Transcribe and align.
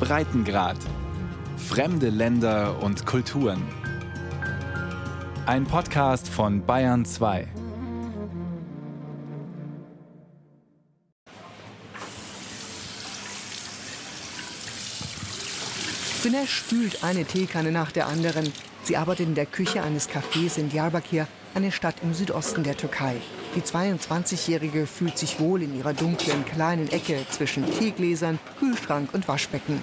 Breitengrad. 0.00 0.76
Fremde 1.56 2.08
Länder 2.08 2.82
und 2.82 3.04
Kulturen. 3.04 3.62
Ein 5.46 5.64
Podcast 5.64 6.28
von 6.28 6.64
Bayern 6.64 7.04
2. 7.04 7.48
Güneş 16.22 16.50
spült 16.50 17.04
eine 17.04 17.24
Teekanne 17.24 17.72
nach 17.72 17.92
der 17.92 18.06
anderen. 18.06 18.52
Sie 18.82 18.96
arbeitet 18.96 19.28
in 19.28 19.34
der 19.34 19.46
Küche 19.46 19.82
eines 19.82 20.08
Cafés 20.08 20.58
in 20.58 20.68
Diyarbakir, 20.68 21.26
eine 21.54 21.72
Stadt 21.72 21.96
im 22.02 22.14
Südosten 22.14 22.62
der 22.62 22.76
Türkei. 22.76 23.16
Die 23.54 23.60
22-Jährige 23.60 24.86
fühlt 24.86 25.16
sich 25.18 25.40
wohl 25.40 25.62
in 25.62 25.76
ihrer 25.76 25.94
dunklen 25.94 26.44
kleinen 26.44 26.90
Ecke 26.92 27.24
zwischen 27.30 27.64
Teegläsern, 27.78 28.38
Kühlschrank 28.58 29.14
und 29.14 29.26
Waschbecken. 29.26 29.82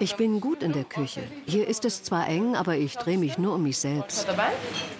Ich 0.00 0.16
bin 0.16 0.40
gut 0.40 0.62
in 0.62 0.72
der 0.72 0.84
Küche. 0.84 1.22
Hier 1.46 1.68
ist 1.68 1.84
es 1.84 2.02
zwar 2.02 2.28
eng, 2.28 2.56
aber 2.56 2.76
ich 2.76 2.96
drehe 2.96 3.18
mich 3.18 3.38
nur 3.38 3.54
um 3.54 3.62
mich 3.62 3.78
selbst. 3.78 4.26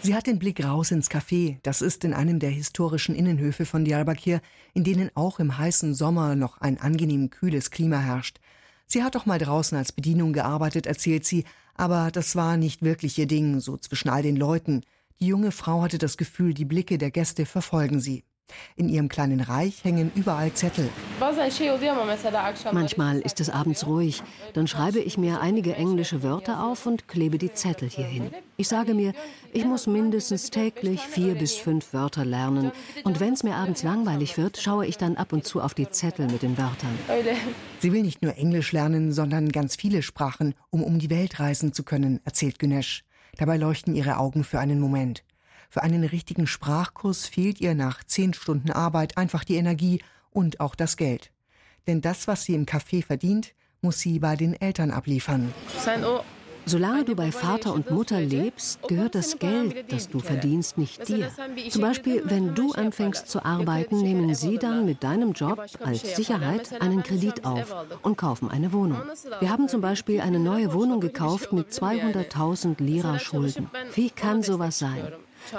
Sie 0.03 0.15
hat 0.15 0.27
den 0.27 0.39
Blick 0.39 0.65
raus 0.65 0.91
ins 0.91 1.11
Café. 1.11 1.59
Das 1.63 1.83
ist 1.83 2.05
in 2.05 2.15
einem 2.15 2.39
der 2.39 2.51
historischen 2.51 3.15
Innenhöfe 3.15 3.67
von 3.67 3.85
Diyarbakir, 3.85 4.41
in 4.73 4.85
denen 4.85 5.11
auch 5.15 5.41
im 5.41 5.59
heißen 5.59 5.95
Sommer 5.95 6.37
noch 6.37 6.59
ein 6.61 6.81
angenehm 6.81 7.31
kühles 7.31 7.71
Klima 7.71 7.99
herrscht. 7.99 8.39
Sie 8.87 9.03
hat 9.03 9.15
doch 9.15 9.27
mal 9.27 9.39
draußen 9.39 9.77
als 9.77 9.93
Bedienung 9.93 10.33
gearbeitet, 10.33 10.87
erzählt 10.87 11.25
sie, 11.25 11.45
aber 11.75 12.11
das 12.13 12.37
war 12.37 12.57
nicht 12.57 12.83
wirklich 12.83 13.19
ihr 13.19 13.27
Ding, 13.27 13.61
so 13.61 13.77
zwischen 13.77 14.09
all 14.09 14.23
den 14.23 14.37
Leuten. 14.37 14.83
Die 15.21 15.27
junge 15.27 15.53
Frau 15.53 15.83
hatte 15.83 15.99
das 15.99 16.17
Gefühl, 16.17 16.55
die 16.55 16.65
Blicke 16.65 16.99
der 16.99 17.11
Gäste 17.11 17.47
verfolgen 17.47 18.01
sie. 18.01 18.25
In 18.77 18.89
ihrem 18.89 19.09
kleinen 19.09 19.41
Reich 19.41 19.85
hängen 19.85 20.11
überall 20.15 20.53
Zettel. 20.53 20.89
Manchmal 22.73 23.21
ist 23.21 23.41
es 23.41 23.49
abends 23.49 23.87
ruhig. 23.87 24.23
Dann 24.53 24.67
schreibe 24.67 24.99
ich 24.99 25.17
mir 25.17 25.41
einige 25.41 25.75
englische 25.77 26.23
Wörter 26.23 26.65
auf 26.65 26.87
und 26.87 27.09
klebe 27.09 27.39
die 27.39 27.55
Zettel 27.55 27.89
hierhin. 27.89 28.31
Ich 28.57 28.69
sage 28.69 28.95
mir, 28.95 29.13
ich 29.53 29.65
muss 29.65 29.87
mindestens 29.87 30.51
täglich 30.51 31.01
vier 31.01 31.35
bis 31.35 31.57
fünf 31.57 31.93
Wörter 31.95 32.25
lernen. 32.25 32.73
Und 33.05 33.21
wenn 33.21 33.33
es 33.33 33.43
mir 33.43 33.55
abends 33.55 33.83
langweilig 33.83 34.37
wird, 34.37 34.59
schaue 34.59 34.87
ich 34.87 34.99
dann 34.99 35.17
ab 35.17 35.33
und 35.33 35.45
zu 35.45 35.61
auf 35.61 35.75
die 35.75 35.89
Zettel 35.89 36.27
mit 36.27 36.43
den 36.43 36.59
Wörtern. 36.59 36.99
Sie 37.81 37.93
will 37.93 38.03
nicht 38.03 38.23
nur 38.23 38.37
Englisch 38.37 38.73
lernen, 38.73 39.13
sondern 39.13 39.51
ganz 39.51 39.77
viele 39.77 40.03
Sprachen, 40.03 40.55
um 40.71 40.83
um 40.83 40.99
die 40.99 41.11
Welt 41.11 41.41
reisen 41.41 41.73
zu 41.73 41.83
können, 41.83 42.21
erzählt 42.25 42.59
Güneş. 42.59 43.05
Dabei 43.39 43.57
leuchten 43.57 43.95
ihre 43.95 44.19
Augen 44.19 44.45
für 44.45 44.61
einen 44.61 44.81
Moment. 44.81 45.25
Für 45.69 45.83
einen 45.83 46.05
richtigen 46.05 46.47
Sprachkurs 46.47 47.27
fehlt 47.27 47.61
ihr 47.61 47.75
nach 47.75 48.05
zehn 48.05 48.33
Stunden 48.35 48.71
Arbeit 48.71 49.17
einfach 49.17 49.45
die 49.45 49.57
Energie 49.57 50.03
und 50.31 50.61
auch 50.61 50.75
das 50.75 50.97
Geld. 50.97 51.33
Denn 51.87 52.01
das, 52.01 52.29
was 52.29 52.45
sie 52.45 52.55
im 52.55 52.67
Café 52.67 53.05
verdient, 53.05 53.55
muss 53.81 53.99
sie 53.99 54.19
bei 54.19 54.37
den 54.37 54.55
Eltern 54.61 54.91
abliefern. 54.91 55.53
Solange 56.67 57.05
du 57.05 57.15
bei 57.15 57.31
Vater 57.31 57.75
und 57.75 57.91
Mutter 57.91 58.21
lebst, 58.21 58.81
gehört 58.89 59.15
das 59.15 59.39
Geld, 59.39 59.93
das 59.93 60.09
du 60.09 60.19
verdienst, 60.19 60.79
nicht 60.79 61.09
dir. 61.09 61.31
Zum 61.69 61.83
Beispiel, 61.83 62.23
wenn 62.25 62.55
du 62.55 62.73
anfängst 62.73 63.29
zu 63.29 63.45
arbeiten, 63.45 64.01
nehmen 64.03 64.35
sie 64.35 64.59
dann 64.59 64.87
mit 64.87 65.03
deinem 65.05 65.33
Job 65.33 65.65
als 65.83 66.17
Sicherheit 66.17 66.81
einen 66.81 67.03
Kredit 67.03 67.45
auf 67.45 67.75
und 68.03 68.17
kaufen 68.17 68.51
eine 68.51 68.73
Wohnung. 68.73 69.03
Wir 69.41 69.51
haben 69.51 69.69
zum 69.69 69.81
Beispiel 69.81 70.21
eine 70.21 70.39
neue 70.39 70.73
Wohnung 70.73 71.01
gekauft 71.01 71.53
mit 71.53 71.69
200.000 71.69 72.83
Lira 72.83 73.19
Schulden. 73.19 73.71
Wie 73.95 74.11
kann 74.11 74.43
sowas 74.43 74.79
sein? 74.79 75.13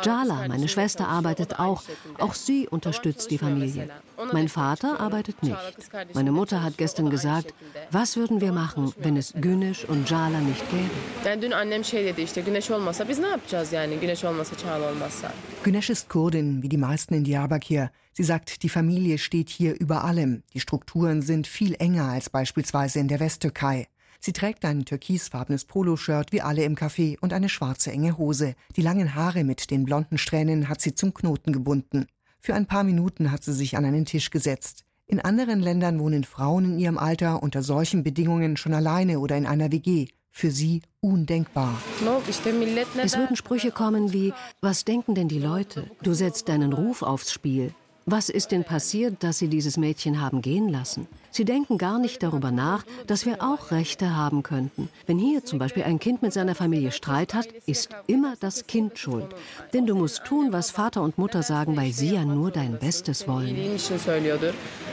Jala, 0.03 0.47
meine 0.47 0.67
Schwester, 0.67 1.07
arbeitet 1.07 1.59
auch. 1.59 1.83
Auch 2.19 2.33
sie 2.33 2.67
unterstützt 2.67 3.31
die 3.31 3.37
Familie. 3.37 3.89
Mein 4.31 4.49
Vater 4.49 4.99
arbeitet 4.99 5.43
nicht. 5.43 5.57
Meine 6.13 6.31
Mutter 6.31 6.63
hat 6.63 6.77
gestern 6.77 7.09
gesagt, 7.09 7.53
was 7.91 8.15
würden 8.15 8.41
wir 8.41 8.51
machen, 8.51 8.93
wenn 8.97 9.17
es 9.17 9.33
Güneş 9.33 9.85
und 9.85 10.09
Jala 10.09 10.39
nicht 10.39 10.63
gäbe? 10.69 10.89
Güneş 15.63 15.89
ist 15.89 16.09
Kurdin, 16.09 16.61
wie 16.61 16.69
die 16.69 16.77
meisten 16.77 17.13
in 17.13 17.23
Diyarbakir. 17.23 17.91
Sie 18.13 18.23
sagt, 18.23 18.63
die 18.63 18.69
Familie 18.69 19.17
steht 19.17 19.49
hier 19.49 19.77
über 19.77 20.05
allem. 20.05 20.43
Die 20.53 20.61
Strukturen 20.61 21.21
sind 21.21 21.47
viel 21.47 21.75
enger 21.79 22.05
als 22.05 22.29
beispielsweise 22.29 22.99
in 22.99 23.09
der 23.09 23.19
Westtürkei. 23.19 23.87
Sie 24.25 24.33
trägt 24.33 24.65
ein 24.65 24.85
türkisfarbenes 24.85 25.65
Poloshirt 25.65 26.31
wie 26.31 26.41
alle 26.41 26.63
im 26.63 26.73
Café 26.73 27.15
und 27.21 27.31
eine 27.31 27.47
schwarze 27.47 27.91
enge 27.91 28.17
Hose. 28.17 28.55
Die 28.75 28.81
langen 28.81 29.13
Haare 29.13 29.43
mit 29.43 29.69
den 29.69 29.85
blonden 29.85 30.17
Strähnen 30.17 30.67
hat 30.67 30.81
sie 30.81 30.95
zum 30.95 31.13
Knoten 31.13 31.53
gebunden. 31.53 32.07
Für 32.39 32.55
ein 32.55 32.65
paar 32.65 32.83
Minuten 32.83 33.31
hat 33.31 33.43
sie 33.43 33.53
sich 33.53 33.77
an 33.77 33.85
einen 33.85 34.05
Tisch 34.05 34.31
gesetzt. 34.31 34.83
In 35.05 35.19
anderen 35.19 35.59
Ländern 35.59 35.99
wohnen 35.99 36.23
Frauen 36.23 36.65
in 36.65 36.79
ihrem 36.79 36.97
Alter 36.97 37.43
unter 37.43 37.61
solchen 37.61 38.01
Bedingungen 38.01 38.57
schon 38.57 38.73
alleine 38.73 39.19
oder 39.19 39.37
in 39.37 39.45
einer 39.45 39.71
WG. 39.71 40.07
Für 40.31 40.49
sie 40.49 40.81
undenkbar. 41.01 41.79
Es 42.97 43.15
würden 43.15 43.35
Sprüche 43.35 43.69
kommen 43.69 44.11
wie, 44.11 44.33
was 44.59 44.85
denken 44.85 45.13
denn 45.13 45.27
die 45.27 45.37
Leute? 45.37 45.91
Du 46.01 46.15
setzt 46.15 46.49
deinen 46.49 46.73
Ruf 46.73 47.03
aufs 47.03 47.31
Spiel. 47.31 47.75
Was 48.07 48.29
ist 48.29 48.51
denn 48.51 48.63
passiert, 48.63 49.23
dass 49.23 49.39
Sie 49.39 49.47
dieses 49.47 49.77
Mädchen 49.77 50.21
haben 50.21 50.43
gehen 50.43 50.69
lassen? 50.69 51.07
Sie 51.31 51.43
denken 51.43 51.79
gar 51.79 51.97
nicht 51.97 52.21
darüber 52.21 52.51
nach, 52.51 52.85
dass 53.07 53.25
wir 53.25 53.41
auch 53.41 53.71
Rechte 53.71 54.15
haben 54.15 54.43
könnten. 54.43 54.89
Wenn 55.07 55.17
hier 55.17 55.43
zum 55.43 55.57
Beispiel 55.57 55.81
ein 55.81 55.97
Kind 55.97 56.21
mit 56.21 56.31
seiner 56.31 56.53
Familie 56.53 56.91
Streit 56.91 57.33
hat, 57.33 57.47
ist 57.65 57.89
immer 58.05 58.35
das 58.39 58.67
Kind 58.67 58.99
schuld. 58.99 59.33
Denn 59.73 59.87
du 59.87 59.95
musst 59.95 60.23
tun, 60.23 60.53
was 60.53 60.69
Vater 60.69 61.01
und 61.01 61.17
Mutter 61.17 61.41
sagen, 61.41 61.75
weil 61.75 61.93
sie 61.93 62.13
ja 62.13 62.25
nur 62.25 62.51
dein 62.51 62.77
Bestes 62.77 63.27
wollen. 63.27 63.55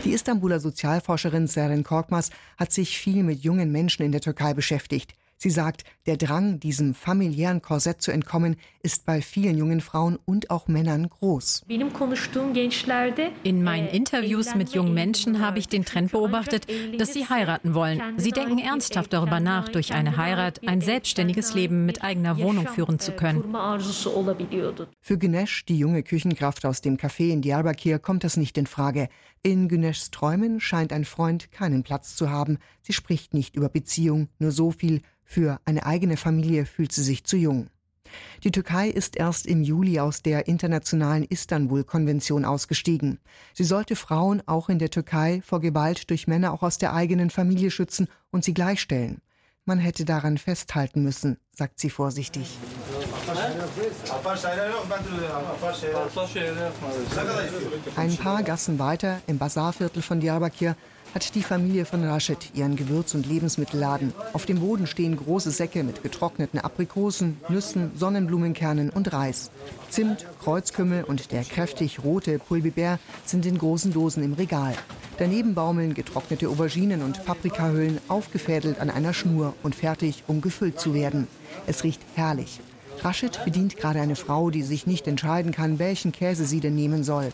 Die 0.04 0.12
Istanbuler 0.12 0.58
Sozialforscherin 0.58 1.48
Seren 1.48 1.84
Korkmaz 1.84 2.30
hat 2.56 2.72
sich 2.72 2.96
viel 2.96 3.24
mit 3.24 3.44
jungen 3.44 3.70
Menschen 3.70 4.04
in 4.06 4.12
der 4.12 4.22
Türkei 4.22 4.54
beschäftigt. 4.54 5.12
Sie 5.42 5.50
sagt, 5.50 5.82
der 6.06 6.16
Drang, 6.16 6.60
diesem 6.60 6.94
familiären 6.94 7.62
Korsett 7.62 8.00
zu 8.00 8.12
entkommen, 8.12 8.54
ist 8.80 9.04
bei 9.06 9.20
vielen 9.20 9.58
jungen 9.58 9.80
Frauen 9.80 10.16
und 10.24 10.50
auch 10.50 10.68
Männern 10.68 11.10
groß. 11.10 11.64
In 13.42 13.64
meinen 13.64 13.88
Interviews 13.88 14.54
mit 14.54 14.68
jungen 14.68 14.94
Menschen 14.94 15.40
habe 15.40 15.58
ich 15.58 15.66
den 15.66 15.84
Trend 15.84 16.12
beobachtet, 16.12 16.68
dass 16.96 17.12
sie 17.12 17.28
heiraten 17.28 17.74
wollen. 17.74 18.00
Sie 18.18 18.30
denken 18.30 18.58
ernsthaft 18.58 19.12
darüber 19.12 19.40
nach, 19.40 19.68
durch 19.68 19.92
eine 19.92 20.16
Heirat 20.16 20.60
ein 20.64 20.80
selbstständiges 20.80 21.54
Leben 21.54 21.86
mit 21.86 22.04
eigener 22.04 22.38
Wohnung 22.38 22.68
führen 22.68 23.00
zu 23.00 23.10
können. 23.10 23.42
Für 25.00 25.18
Güneş, 25.18 25.64
die 25.66 25.76
junge 25.76 26.04
Küchenkraft 26.04 26.64
aus 26.64 26.82
dem 26.82 26.98
Café 26.98 27.32
in 27.32 27.42
Diyarbakir, 27.42 27.98
kommt 27.98 28.22
das 28.22 28.36
nicht 28.36 28.56
in 28.58 28.68
Frage. 28.68 29.08
In 29.42 29.66
Güneşs 29.66 30.12
Träumen 30.12 30.60
scheint 30.60 30.92
ein 30.92 31.04
Freund 31.04 31.50
keinen 31.50 31.82
Platz 31.82 32.14
zu 32.14 32.30
haben. 32.30 32.58
Sie 32.82 32.92
spricht 32.92 33.34
nicht 33.34 33.56
über 33.56 33.68
Beziehung, 33.68 34.28
nur 34.38 34.52
so 34.52 34.70
viel, 34.70 35.02
für 35.32 35.60
eine 35.64 35.86
eigene 35.86 36.18
Familie 36.18 36.66
fühlt 36.66 36.92
sie 36.92 37.02
sich 37.02 37.24
zu 37.24 37.38
jung. 37.38 37.68
Die 38.44 38.50
Türkei 38.50 38.88
ist 38.90 39.16
erst 39.16 39.46
im 39.46 39.62
Juli 39.62 39.98
aus 39.98 40.22
der 40.22 40.46
internationalen 40.46 41.24
Istanbul-Konvention 41.24 42.44
ausgestiegen. 42.44 43.18
Sie 43.54 43.64
sollte 43.64 43.96
Frauen 43.96 44.42
auch 44.44 44.68
in 44.68 44.78
der 44.78 44.90
Türkei 44.90 45.40
vor 45.42 45.60
Gewalt 45.60 46.10
durch 46.10 46.26
Männer 46.26 46.52
auch 46.52 46.62
aus 46.62 46.76
der 46.76 46.92
eigenen 46.92 47.30
Familie 47.30 47.70
schützen 47.70 48.08
und 48.30 48.44
sie 48.44 48.52
gleichstellen. 48.52 49.22
Man 49.64 49.78
hätte 49.78 50.04
daran 50.04 50.36
festhalten 50.36 51.02
müssen, 51.02 51.38
sagt 51.52 51.80
sie 51.80 51.88
vorsichtig. 51.88 52.58
Ein 57.96 58.16
paar 58.16 58.42
Gassen 58.42 58.78
weiter 58.78 59.20
im 59.26 59.38
Bazarviertel 59.38 60.02
von 60.02 60.20
Diyarbakir 60.20 60.76
hat 61.14 61.34
die 61.34 61.42
Familie 61.42 61.84
von 61.84 62.04
Rashid 62.04 62.54
ihren 62.54 62.76
Gewürz- 62.76 63.14
und 63.14 63.26
Lebensmittelladen. 63.26 64.12
Auf 64.32 64.46
dem 64.46 64.60
Boden 64.60 64.86
stehen 64.86 65.16
große 65.16 65.50
Säcke 65.50 65.84
mit 65.84 66.02
getrockneten 66.02 66.60
Aprikosen, 66.60 67.38
Nüssen, 67.48 67.92
Sonnenblumenkernen 67.96 68.90
und 68.90 69.12
Reis. 69.12 69.50
Zimt, 69.90 70.26
Kreuzkümmel 70.42 71.04
und 71.04 71.32
der 71.32 71.44
kräftig 71.44 72.02
rote 72.02 72.38
Pulbiber 72.38 72.98
sind 73.24 73.46
in 73.46 73.58
großen 73.58 73.92
Dosen 73.92 74.22
im 74.22 74.34
Regal. 74.34 74.74
Daneben 75.18 75.54
baumeln 75.54 75.94
getrocknete 75.94 76.48
Auberginen 76.48 77.02
und 77.02 77.24
Paprikahüllen 77.24 78.00
aufgefädelt 78.08 78.80
an 78.80 78.90
einer 78.90 79.12
Schnur 79.12 79.54
und 79.62 79.74
fertig, 79.74 80.24
um 80.26 80.40
gefüllt 80.40 80.80
zu 80.80 80.94
werden. 80.94 81.28
Es 81.66 81.84
riecht 81.84 82.00
herrlich. 82.14 82.60
Rashid 83.04 83.44
bedient 83.44 83.76
gerade 83.76 84.00
eine 84.00 84.14
Frau, 84.14 84.50
die 84.50 84.62
sich 84.62 84.86
nicht 84.86 85.08
entscheiden 85.08 85.50
kann, 85.50 85.80
welchen 85.80 86.12
Käse 86.12 86.44
sie 86.44 86.60
denn 86.60 86.76
nehmen 86.76 87.02
soll. 87.02 87.32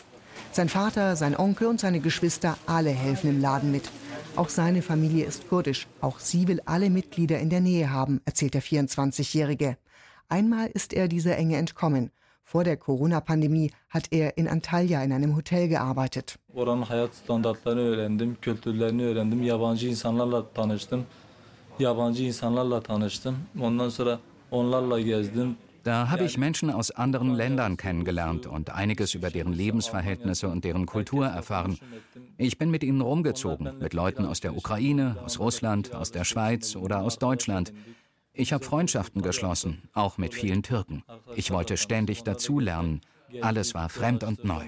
Sein 0.51 0.67
Vater, 0.67 1.15
sein 1.15 1.37
Onkel 1.37 1.67
und 1.67 1.79
seine 1.79 1.99
Geschwister, 1.99 2.57
alle 2.65 2.89
helfen 2.89 3.29
im 3.29 3.39
Laden 3.39 3.71
mit. 3.71 3.91
Auch 4.35 4.49
seine 4.49 4.81
Familie 4.81 5.25
ist 5.25 5.47
kurdisch. 5.47 5.87
Auch 6.01 6.17
sie 6.19 6.47
will 6.47 6.59
alle 6.65 6.89
Mitglieder 6.89 7.39
in 7.39 7.51
der 7.51 7.61
Nähe 7.61 7.91
haben, 7.91 8.19
erzählt 8.25 8.55
der 8.55 8.63
24-Jährige. 8.63 9.77
Einmal 10.27 10.67
ist 10.67 10.91
er 10.91 11.07
dieser 11.07 11.37
Enge 11.37 11.57
entkommen. 11.57 12.09
Vor 12.43 12.63
der 12.63 12.77
Corona-Pandemie 12.77 13.71
hat 13.89 14.07
er 14.09 14.37
in 14.37 14.47
Antalya 14.47 15.03
in 15.03 15.13
einem 15.13 15.35
Hotel 15.35 15.67
gearbeitet. 15.67 16.39
Da 25.83 26.09
habe 26.09 26.25
ich 26.25 26.37
Menschen 26.37 26.69
aus 26.69 26.91
anderen 26.91 27.33
Ländern 27.33 27.77
kennengelernt 27.77 28.47
und 28.47 28.69
einiges 28.69 29.13
über 29.13 29.29
deren 29.29 29.53
Lebensverhältnisse 29.53 30.47
und 30.49 30.63
deren 30.65 30.85
Kultur 30.85 31.25
erfahren. 31.25 31.79
Ich 32.37 32.57
bin 32.57 32.69
mit 32.69 32.83
ihnen 32.83 33.01
rumgezogen, 33.01 33.79
mit 33.79 33.93
Leuten 33.93 34.25
aus 34.25 34.41
der 34.41 34.55
Ukraine, 34.55 35.15
aus 35.23 35.39
Russland, 35.39 35.95
aus 35.95 36.11
der 36.11 36.25
Schweiz 36.25 36.75
oder 36.75 37.01
aus 37.01 37.17
Deutschland. 37.17 37.73
Ich 38.33 38.53
habe 38.53 38.63
Freundschaften 38.63 39.21
geschlossen, 39.21 39.89
auch 39.93 40.17
mit 40.17 40.33
vielen 40.33 40.63
Türken. 40.63 41.03
Ich 41.35 41.51
wollte 41.51 41.77
ständig 41.77 42.23
dazulernen. 42.23 43.01
Alles 43.41 43.73
war 43.73 43.89
fremd 43.89 44.23
und 44.23 44.43
neu. 44.43 44.63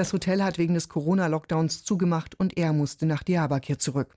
Das 0.00 0.14
Hotel 0.14 0.42
hat 0.42 0.56
wegen 0.56 0.72
des 0.72 0.88
Corona-Lockdowns 0.88 1.84
zugemacht 1.84 2.34
und 2.40 2.56
er 2.56 2.72
musste 2.72 3.04
nach 3.04 3.22
Diyarbakir 3.22 3.78
zurück. 3.78 4.16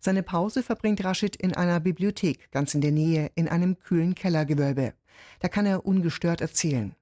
Seine 0.00 0.22
Pause 0.22 0.62
verbringt 0.62 1.04
Rashid 1.04 1.36
in 1.36 1.52
einer 1.52 1.80
Bibliothek 1.80 2.50
ganz 2.50 2.74
in 2.74 2.80
der 2.80 2.92
Nähe 2.92 3.30
in 3.34 3.46
einem 3.46 3.78
kühlen 3.78 4.14
Kellergewölbe. 4.14 4.94
Da 5.40 5.48
kann 5.48 5.66
er 5.66 5.84
ungestört 5.84 6.40
erzählen. 6.40 6.94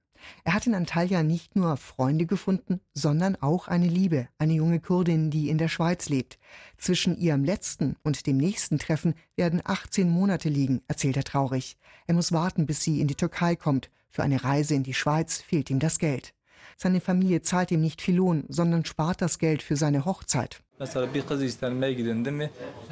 Er 0.43 0.53
hat 0.53 0.67
in 0.67 0.75
Antalya 0.75 1.23
nicht 1.23 1.55
nur 1.55 1.77
Freunde 1.77 2.25
gefunden, 2.25 2.81
sondern 2.93 3.37
auch 3.37 3.69
eine 3.69 3.87
Liebe, 3.87 4.27
eine 4.39 4.55
junge 4.55 4.81
Kurdin, 4.81 5.31
die 5.31 5.47
in 5.47 5.57
der 5.57 5.69
Schweiz 5.69 6.09
lebt. 6.09 6.37
Zwischen 6.77 7.17
ihrem 7.17 7.45
letzten 7.45 7.95
und 8.03 8.27
dem 8.27 8.35
nächsten 8.35 8.77
Treffen 8.77 9.13
werden 9.37 9.61
18 9.63 10.09
Monate 10.09 10.49
liegen, 10.49 10.81
erzählt 10.89 11.15
er 11.15 11.23
traurig. 11.23 11.77
Er 12.07 12.15
muss 12.15 12.33
warten, 12.33 12.65
bis 12.65 12.83
sie 12.83 12.99
in 12.99 13.07
die 13.07 13.15
Türkei 13.15 13.55
kommt. 13.55 13.89
Für 14.09 14.23
eine 14.23 14.43
Reise 14.43 14.75
in 14.75 14.83
die 14.83 14.93
Schweiz 14.93 15.37
fehlt 15.39 15.69
ihm 15.69 15.79
das 15.79 15.97
Geld. 15.97 16.33
Seine 16.75 16.99
Familie 16.99 17.41
zahlt 17.41 17.71
ihm 17.71 17.81
nicht 17.81 18.01
viel 18.01 18.15
Lohn, 18.15 18.43
sondern 18.49 18.85
spart 18.85 19.21
das 19.21 19.39
Geld 19.39 19.61
für 19.63 19.75
seine 19.75 20.05
Hochzeit. 20.05 20.61
Mesela 20.79 21.13
bir 21.13 21.21
kız 21.21 21.43
istenmeye 21.43 21.93
gidildi 21.93 22.31
mi 22.31 22.49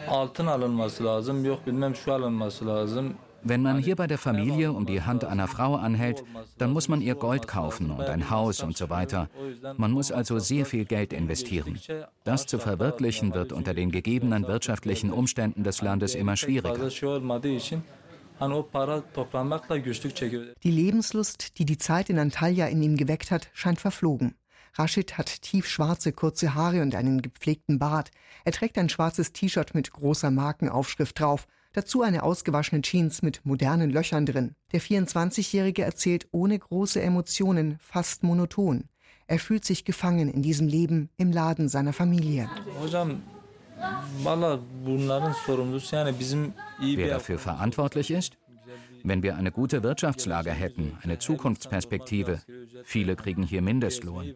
altın 0.08 0.48
alınması 0.48 1.04
lazım, 1.04 1.46
yok 1.46 1.68
bilmem 1.68 1.96
şu 1.96 2.14
alınması 2.14 2.68
lazım. 2.68 3.14
Wenn 3.48 3.62
man 3.62 3.78
hier 3.78 3.96
bei 3.96 4.10
der 4.10 4.18
Familie 4.18 4.72
um 4.72 4.88
die 4.88 5.02
Hand 5.02 5.24
einer 5.24 5.48
Frau 5.48 5.76
anhält, 5.76 6.24
dann 6.58 6.72
muss 6.72 6.90
man 6.90 7.00
ihr 7.00 7.14
Gold 7.14 7.48
kaufen 7.48 7.92
und 7.92 8.10
ein 8.10 8.32
Haus 8.32 8.64
und 8.64 8.76
so 8.76 8.90
weiter. 8.90 9.30
Man 9.78 9.92
muss 9.92 10.12
also 10.12 10.40
sehr 10.40 10.66
viel 10.66 10.86
Geld 10.86 11.14
investieren. 11.14 11.80
Das 12.24 12.48
zu 12.48 12.58
verwirklichen 12.58 13.36
wird 13.36 13.54
unter 13.54 13.76
den 13.76 13.92
gegebenen 13.92 14.48
wirtschaftlichen 14.48 15.12
Umständen 15.12 15.64
des 15.64 15.84
Landes 15.84 16.16
immer 16.16 16.36
schwieriger. 16.36 16.90
Die 20.64 20.72
Lebenslust, 20.72 21.58
die 21.58 21.66
die 21.66 21.78
Zeit 21.78 22.10
in 22.10 22.20
Antalya 22.20 22.68
in 22.68 22.82
ihm 22.82 22.98
geweckt 22.98 23.32
hat, 23.32 23.50
scheint 23.54 23.80
verflogen. 23.80 24.36
Rashid 24.78 25.18
hat 25.18 25.42
tiefschwarze 25.42 26.12
kurze 26.12 26.54
Haare 26.54 26.82
und 26.82 26.96
einen 26.96 27.22
gepflegten 27.22 27.80
Bart. 27.80 28.12
Er 28.44 28.52
trägt 28.52 28.78
ein 28.78 28.90
schwarzes 28.90 29.32
T-Shirt 29.32 29.74
mit 29.74 29.92
großer 29.92 30.32
Markenaufschrift 30.32 31.20
drauf. 31.20 31.48
Dazu 31.72 32.02
eine 32.02 32.24
ausgewaschene 32.24 32.82
Jeans 32.82 33.22
mit 33.22 33.46
modernen 33.46 33.90
Löchern 33.90 34.26
drin. 34.26 34.56
Der 34.72 34.82
24-Jährige 34.82 35.84
erzählt 35.84 36.28
ohne 36.32 36.58
große 36.60 37.02
Emotionen, 37.02 37.78
fast 37.80 38.24
monoton. 38.24 38.90
Er 39.28 39.40
fühlt 39.40 39.66
sich 39.66 39.86
gefangen 39.86 40.30
in 40.30 40.42
diesem 40.42 40.68
Leben 40.68 41.10
im 41.18 41.32
Laden 41.32 41.68
seiner 41.68 41.94
Familie. 41.94 42.50
Wer 46.80 47.08
dafür 47.10 47.40
verantwortlich 47.40 48.12
ist? 48.12 48.38
Wenn 49.04 49.22
wir 49.22 49.36
eine 49.36 49.52
gute 49.52 49.84
Wirtschaftslage 49.84 50.50
hätten, 50.50 50.98
eine 51.04 51.20
Zukunftsperspektive, 51.20 52.42
viele 52.84 53.16
kriegen 53.16 53.44
hier 53.44 53.62
Mindestlohn. 53.62 54.34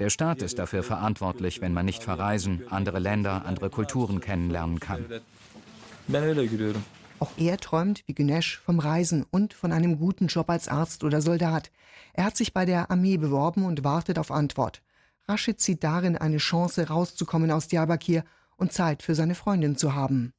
Der 0.00 0.08
Staat 0.08 0.40
ist 0.40 0.58
dafür 0.58 0.82
verantwortlich, 0.82 1.60
wenn 1.60 1.74
man 1.74 1.84
nicht 1.84 2.02
verreisen, 2.02 2.62
andere 2.70 3.00
Länder, 3.00 3.44
andere 3.44 3.68
Kulturen 3.68 4.20
kennenlernen 4.20 4.80
kann. 4.80 5.04
Auch 7.18 7.30
er 7.36 7.58
träumt, 7.58 8.02
wie 8.06 8.14
Günesh, 8.14 8.58
vom 8.64 8.78
Reisen 8.78 9.26
und 9.30 9.52
von 9.52 9.72
einem 9.72 9.98
guten 9.98 10.28
Job 10.28 10.48
als 10.48 10.68
Arzt 10.68 11.04
oder 11.04 11.20
Soldat. 11.20 11.70
Er 12.14 12.24
hat 12.24 12.36
sich 12.36 12.54
bei 12.54 12.64
der 12.64 12.90
Armee 12.90 13.18
beworben 13.18 13.64
und 13.64 13.84
wartet 13.84 14.18
auf 14.18 14.30
Antwort. 14.30 14.82
Rashid 15.28 15.60
sieht 15.60 15.84
darin 15.84 16.16
eine 16.16 16.38
Chance, 16.38 16.88
rauszukommen 16.88 17.50
aus 17.50 17.68
Diyarbakir 17.68 18.24
und 18.62 18.72
Zeit 18.72 19.02
für 19.02 19.14
seine 19.14 19.34
Freundin 19.34 19.76
zu 19.76 19.94
haben. 19.94 20.32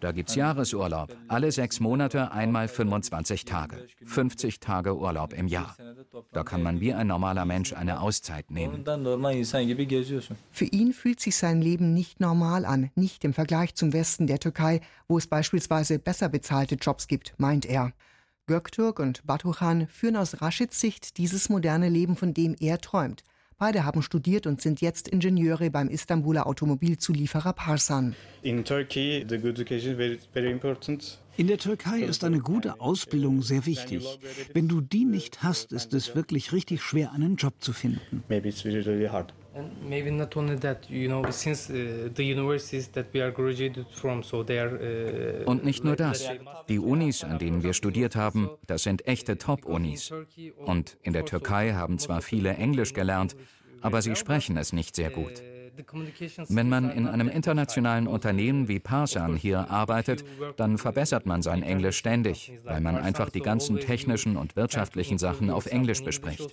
Da 0.00 0.12
gibt 0.12 0.28
es 0.30 0.34
Jahresurlaub. 0.34 1.16
Alle 1.28 1.52
sechs 1.52 1.78
Monate 1.78 2.32
einmal 2.32 2.66
25 2.66 3.44
Tage. 3.44 3.86
50 4.04 4.58
Tage 4.58 4.96
Urlaub 4.96 5.32
im 5.34 5.46
Jahr. 5.46 5.76
Da 6.32 6.42
kann 6.42 6.62
man 6.62 6.80
wie 6.80 6.94
ein 6.94 7.06
normaler 7.06 7.44
Mensch 7.44 7.72
eine 7.74 8.00
Auszeit 8.00 8.50
nehmen. 8.50 8.84
Für 10.50 10.64
ihn 10.64 10.92
fühlt 10.92 11.20
sich 11.20 11.36
sein 11.36 11.62
Leben 11.62 11.94
nicht 11.94 12.18
normal 12.18 12.64
an, 12.64 12.90
nicht 12.96 13.24
im 13.24 13.34
Vergleich 13.34 13.74
zum 13.74 13.92
Westen 13.92 14.26
der 14.26 14.40
Türkei, 14.40 14.80
wo 15.06 15.18
es 15.18 15.26
beispielsweise 15.26 15.98
besser 15.98 16.28
bezahlte 16.28 16.76
Jobs 16.76 17.06
gibt, 17.06 17.34
meint 17.36 17.66
er. 17.66 17.92
Göktürk 18.46 18.98
und 18.98 19.24
Batuhan 19.26 19.86
führen 19.86 20.16
aus 20.16 20.40
Rashids 20.40 20.80
Sicht 20.80 21.18
dieses 21.18 21.48
moderne 21.48 21.88
Leben, 21.88 22.16
von 22.16 22.34
dem 22.34 22.56
er 22.58 22.78
träumt. 22.78 23.22
Beide 23.58 23.84
haben 23.84 24.02
studiert 24.02 24.46
und 24.46 24.60
sind 24.60 24.80
jetzt 24.80 25.08
Ingenieure 25.08 25.70
beim 25.70 25.88
Istanbuler 25.88 26.46
Automobilzulieferer 26.46 27.52
Parsan. 27.52 28.14
In 28.42 28.64
Turkey, 28.64 29.24
the 29.28 29.38
good 29.38 29.58
education 29.58 29.98
is 30.00 30.28
very 30.32 30.50
important. 30.50 31.18
In 31.36 31.46
der 31.46 31.58
Türkei 31.58 32.00
ist 32.00 32.24
eine 32.24 32.40
gute 32.40 32.80
Ausbildung 32.80 33.42
sehr 33.42 33.64
wichtig. 33.64 34.06
Wenn 34.52 34.68
du 34.68 34.80
die 34.80 35.04
nicht 35.04 35.42
hast, 35.42 35.72
ist 35.72 35.94
es 35.94 36.14
wirklich 36.14 36.52
richtig 36.52 36.82
schwer, 36.82 37.12
einen 37.12 37.36
Job 37.36 37.54
zu 37.60 37.72
finden. 37.72 38.22
Maybe 38.28 38.48
it's 38.48 38.64
really 38.64 39.06
hard. 39.06 39.32
And 39.54 39.70
maybe 39.86 40.10
not 40.10 40.34
only 40.36 40.56
that, 40.60 40.88
you 40.88 41.08
know, 41.08 41.30
since 41.30 41.68
uh, 41.68 42.08
the 42.14 42.22
universities 42.22 42.90
that 42.92 43.12
we 43.12 43.20
are 43.20 43.30
graduated 43.30 43.86
from, 43.92 44.22
so 44.22 44.42
they 44.42 44.58
are. 44.58 44.72
Uh, 44.72 45.44
Und 45.44 45.62
nicht 45.64 45.84
nur 45.84 45.94
das. 45.94 46.26
Die 46.68 46.78
Unis, 46.78 47.22
an 47.22 47.38
denen 47.38 47.62
wir 47.62 47.74
studiert 47.74 48.16
haben, 48.16 48.48
das 48.66 48.84
sind 48.84 49.06
echte 49.06 49.36
Top-Unis. 49.36 50.10
Und 50.64 50.96
in 51.02 51.12
der 51.12 51.26
Türkei 51.26 51.74
haben 51.74 51.98
zwar 51.98 52.22
viele 52.22 52.54
Englisch 52.54 52.94
gelernt, 52.94 53.36
aber 53.82 54.00
sie 54.00 54.16
sprechen 54.16 54.56
es 54.56 54.72
nicht 54.72 54.96
sehr 54.96 55.10
gut. 55.10 55.42
Wenn 56.48 56.68
man 56.68 56.90
in 56.90 57.06
einem 57.06 57.28
internationalen 57.28 58.06
Unternehmen 58.06 58.68
wie 58.68 58.78
Parsan 58.78 59.36
hier 59.36 59.70
arbeitet, 59.70 60.24
dann 60.56 60.78
verbessert 60.78 61.26
man 61.26 61.42
sein 61.42 61.62
Englisch 61.62 61.96
ständig, 61.96 62.52
weil 62.64 62.80
man 62.80 62.96
einfach 62.96 63.30
die 63.30 63.40
ganzen 63.40 63.78
technischen 63.78 64.36
und 64.36 64.56
wirtschaftlichen 64.56 65.18
Sachen 65.18 65.50
auf 65.50 65.66
Englisch 65.66 66.04
bespricht. 66.04 66.46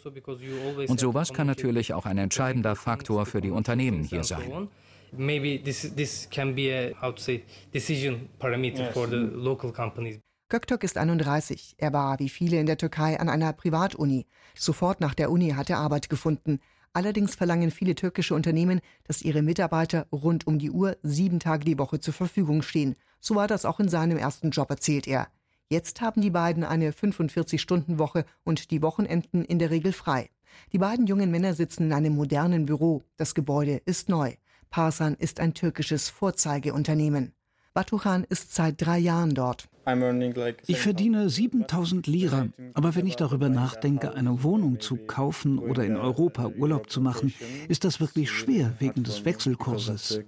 Und 0.88 1.00
sowas 1.00 1.34
kann 1.34 1.48
natürlich 1.48 1.94
auch 1.94 2.06
ein 2.06 2.18
entscheidender 2.18 2.76
Faktor 2.76 3.26
für 3.26 3.42
die 3.42 3.52
Unternehmen 3.52 4.04
hier 4.04 4.24
sein. 4.24 4.70
Maybe 5.12 5.62
this, 5.62 5.94
this 5.96 6.30
can 6.30 6.54
be 6.54 6.72
a, 6.72 7.02
how 7.02 7.16
to 7.16 7.22
say, 7.22 7.44
decision 7.74 8.30
parameter 8.38 8.92
for 8.92 9.08
the 9.08 9.16
local 9.16 9.72
companies. 9.72 10.20
Göktok 10.50 10.84
ist 10.84 10.98
31. 10.98 11.76
Er 11.78 11.94
war, 11.94 12.18
wie 12.20 12.30
viele 12.30 12.60
in 12.60 12.66
der 12.66 12.78
Türkei, 12.78 13.20
an 13.20 13.30
einer 13.30 13.54
Privatuni. 13.54 14.26
Sofort 14.56 15.00
nach 15.00 15.14
der 15.14 15.30
Uni 15.30 15.52
hat 15.52 15.70
er 15.70 15.78
Arbeit 15.78 16.10
gefunden. 16.10 16.60
Allerdings 16.94 17.36
verlangen 17.36 17.72
viele 17.72 17.96
türkische 17.96 18.34
Unternehmen, 18.34 18.82
dass 19.04 19.22
ihre 19.22 19.42
Mitarbeiter 19.42 20.08
rund 20.12 20.48
um 20.48 20.58
die 20.60 20.72
Uhr 20.72 20.98
sieben 21.04 21.40
Tage 21.40 21.66
die 21.66 21.78
Woche 21.78 22.00
zur 22.00 22.14
Verfügung 22.14 22.62
stehen. 22.62 22.96
So 23.20 23.36
war 23.36 23.48
das 23.48 23.66
auch 23.66 23.80
in 23.80 23.90
seinem 23.90 24.18
ersten 24.18 24.50
Job, 24.50 24.70
erzählt 24.70 25.08
er. 25.08 25.28
Jetzt 25.70 26.02
haben 26.02 26.22
die 26.22 26.32
beiden 26.32 26.64
eine 26.64 26.92
45-Stunden-Woche 26.92 28.26
und 28.44 28.72
die 28.72 28.82
Wochenenden 28.82 29.46
in 29.46 29.60
der 29.60 29.70
Regel 29.70 29.94
frei. 29.94 30.32
Die 30.74 30.80
beiden 30.80 31.06
jungen 31.06 31.30
Männer 31.30 31.54
sitzen 31.54 31.84
in 31.84 31.94
einem 31.94 32.16
modernen 32.16 32.66
Büro. 32.66 33.04
Das 33.18 33.36
Gebäude 33.36 33.82
ist 33.86 34.10
neu. 34.10 34.34
Parsan 34.72 35.14
ist 35.14 35.40
ein 35.40 35.54
türkisches 35.54 36.10
Vorzeigeunternehmen. 36.10 37.34
Batuhan 37.80 38.26
ist 38.28 38.54
seit 38.54 38.82
drei 38.82 38.98
Jahren 38.98 39.34
dort. 39.34 39.70
Ich 40.68 40.80
verdiene 40.80 41.30
7000 41.30 42.08
Lira, 42.08 42.50
aber 42.74 42.94
wenn 42.94 43.08
ich 43.08 43.16
darüber 43.16 43.48
nachdenke, 43.48 44.14
eine 44.16 44.44
Wohnung 44.44 44.82
zu 44.82 44.98
kaufen 44.98 45.60
oder 45.60 45.86
in 45.86 45.96
Europa 45.96 46.48
Urlaub 46.48 46.90
zu 46.90 47.00
machen, 47.00 47.34
ist 47.70 47.86
das 47.86 48.02
wirklich 48.02 48.32
schwer 48.32 48.74
wegen 48.80 49.06
des 49.06 49.24
Wechselkurses. 49.24 50.20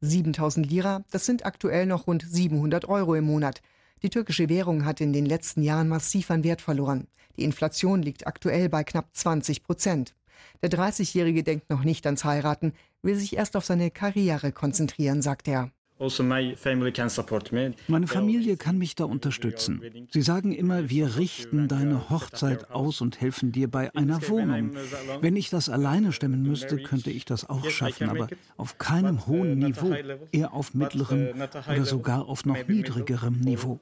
7000 0.00 0.70
Lira, 0.70 1.04
das 1.10 1.26
sind 1.26 1.44
aktuell 1.44 1.84
noch 1.84 2.06
rund 2.06 2.24
700 2.26 2.88
Euro 2.88 3.14
im 3.14 3.26
Monat. 3.26 3.60
Die 4.02 4.08
türkische 4.08 4.48
Währung 4.48 4.86
hat 4.86 5.02
in 5.02 5.12
den 5.12 5.26
letzten 5.26 5.62
Jahren 5.62 5.88
massiv 5.88 6.30
an 6.30 6.44
Wert 6.44 6.62
verloren. 6.62 7.08
Die 7.36 7.44
Inflation 7.44 8.00
liegt 8.00 8.26
aktuell 8.26 8.70
bei 8.70 8.84
knapp 8.84 9.10
20 9.12 9.64
Prozent. 9.64 10.14
Der 10.62 10.70
30-Jährige 10.70 11.42
denkt 11.42 11.68
noch 11.68 11.84
nicht 11.84 12.06
ans 12.06 12.24
Heiraten, 12.24 12.72
will 13.02 13.16
sich 13.16 13.36
erst 13.36 13.54
auf 13.54 13.66
seine 13.66 13.90
Karriere 13.90 14.50
konzentrieren, 14.50 15.20
sagt 15.20 15.46
er. 15.46 15.70
Also 16.00 16.22
meine 16.22 18.06
Familie 18.06 18.56
kann 18.56 18.78
mich 18.78 18.94
da 18.94 19.04
unterstützen. 19.04 19.82
Sie 20.10 20.22
sagen 20.22 20.52
immer, 20.52 20.88
wir 20.88 21.16
richten 21.16 21.68
deine 21.68 22.08
Hochzeit 22.08 22.70
aus 22.70 23.02
und 23.02 23.20
helfen 23.20 23.52
dir 23.52 23.70
bei 23.70 23.94
einer 23.94 24.26
Wohnung. 24.28 24.72
Wenn 25.20 25.36
ich 25.36 25.50
das 25.50 25.68
alleine 25.68 26.12
stemmen 26.12 26.42
müsste, 26.42 26.78
könnte 26.78 27.10
ich 27.10 27.26
das 27.26 27.48
auch 27.48 27.68
schaffen, 27.68 28.08
aber 28.08 28.28
auf 28.56 28.78
keinem 28.78 29.18
uh, 29.18 29.26
hohen 29.26 29.58
Niveau, 29.58 29.94
eher 30.32 30.54
auf 30.54 30.72
mittlerem 30.72 31.28
uh, 31.38 31.70
oder 31.70 31.84
sogar 31.84 32.26
auf 32.26 32.46
noch 32.46 32.66
niedrigerem 32.66 33.38
Niveau. 33.38 33.78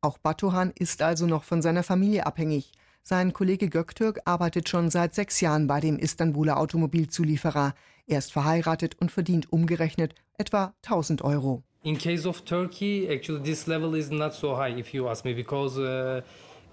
Auch 0.00 0.18
Batuhan 0.18 0.72
ist 0.78 1.02
also 1.02 1.26
noch 1.26 1.42
von 1.42 1.60
seiner 1.60 1.82
Familie 1.82 2.26
abhängig. 2.26 2.70
Sein 3.06 3.34
Kollege 3.34 3.68
Göktürk 3.68 4.20
arbeitet 4.24 4.70
schon 4.70 4.88
seit 4.88 5.14
sechs 5.14 5.42
Jahren 5.42 5.66
bei 5.66 5.78
dem 5.78 5.98
Istanbuler 5.98 6.56
Automobilzulieferer. 6.56 7.74
Er 8.06 8.18
ist 8.18 8.32
verheiratet 8.32 8.96
und 8.98 9.12
verdient 9.12 9.52
umgerechnet 9.52 10.14
etwa 10.38 10.72
1000 10.84 11.20
Euro. 11.20 11.62
In 11.82 11.98
case 11.98 12.26
of 12.26 12.46
Turkey, 12.46 13.06
actually 13.06 13.42
this 13.42 13.66
level 13.66 13.94
is 13.94 14.08
not 14.10 14.32
so 14.32 14.56
high, 14.56 14.74
if 14.74 14.94
you 14.94 15.06
ask 15.06 15.22
me, 15.26 15.34
because 15.34 15.78
uh, 15.78 16.22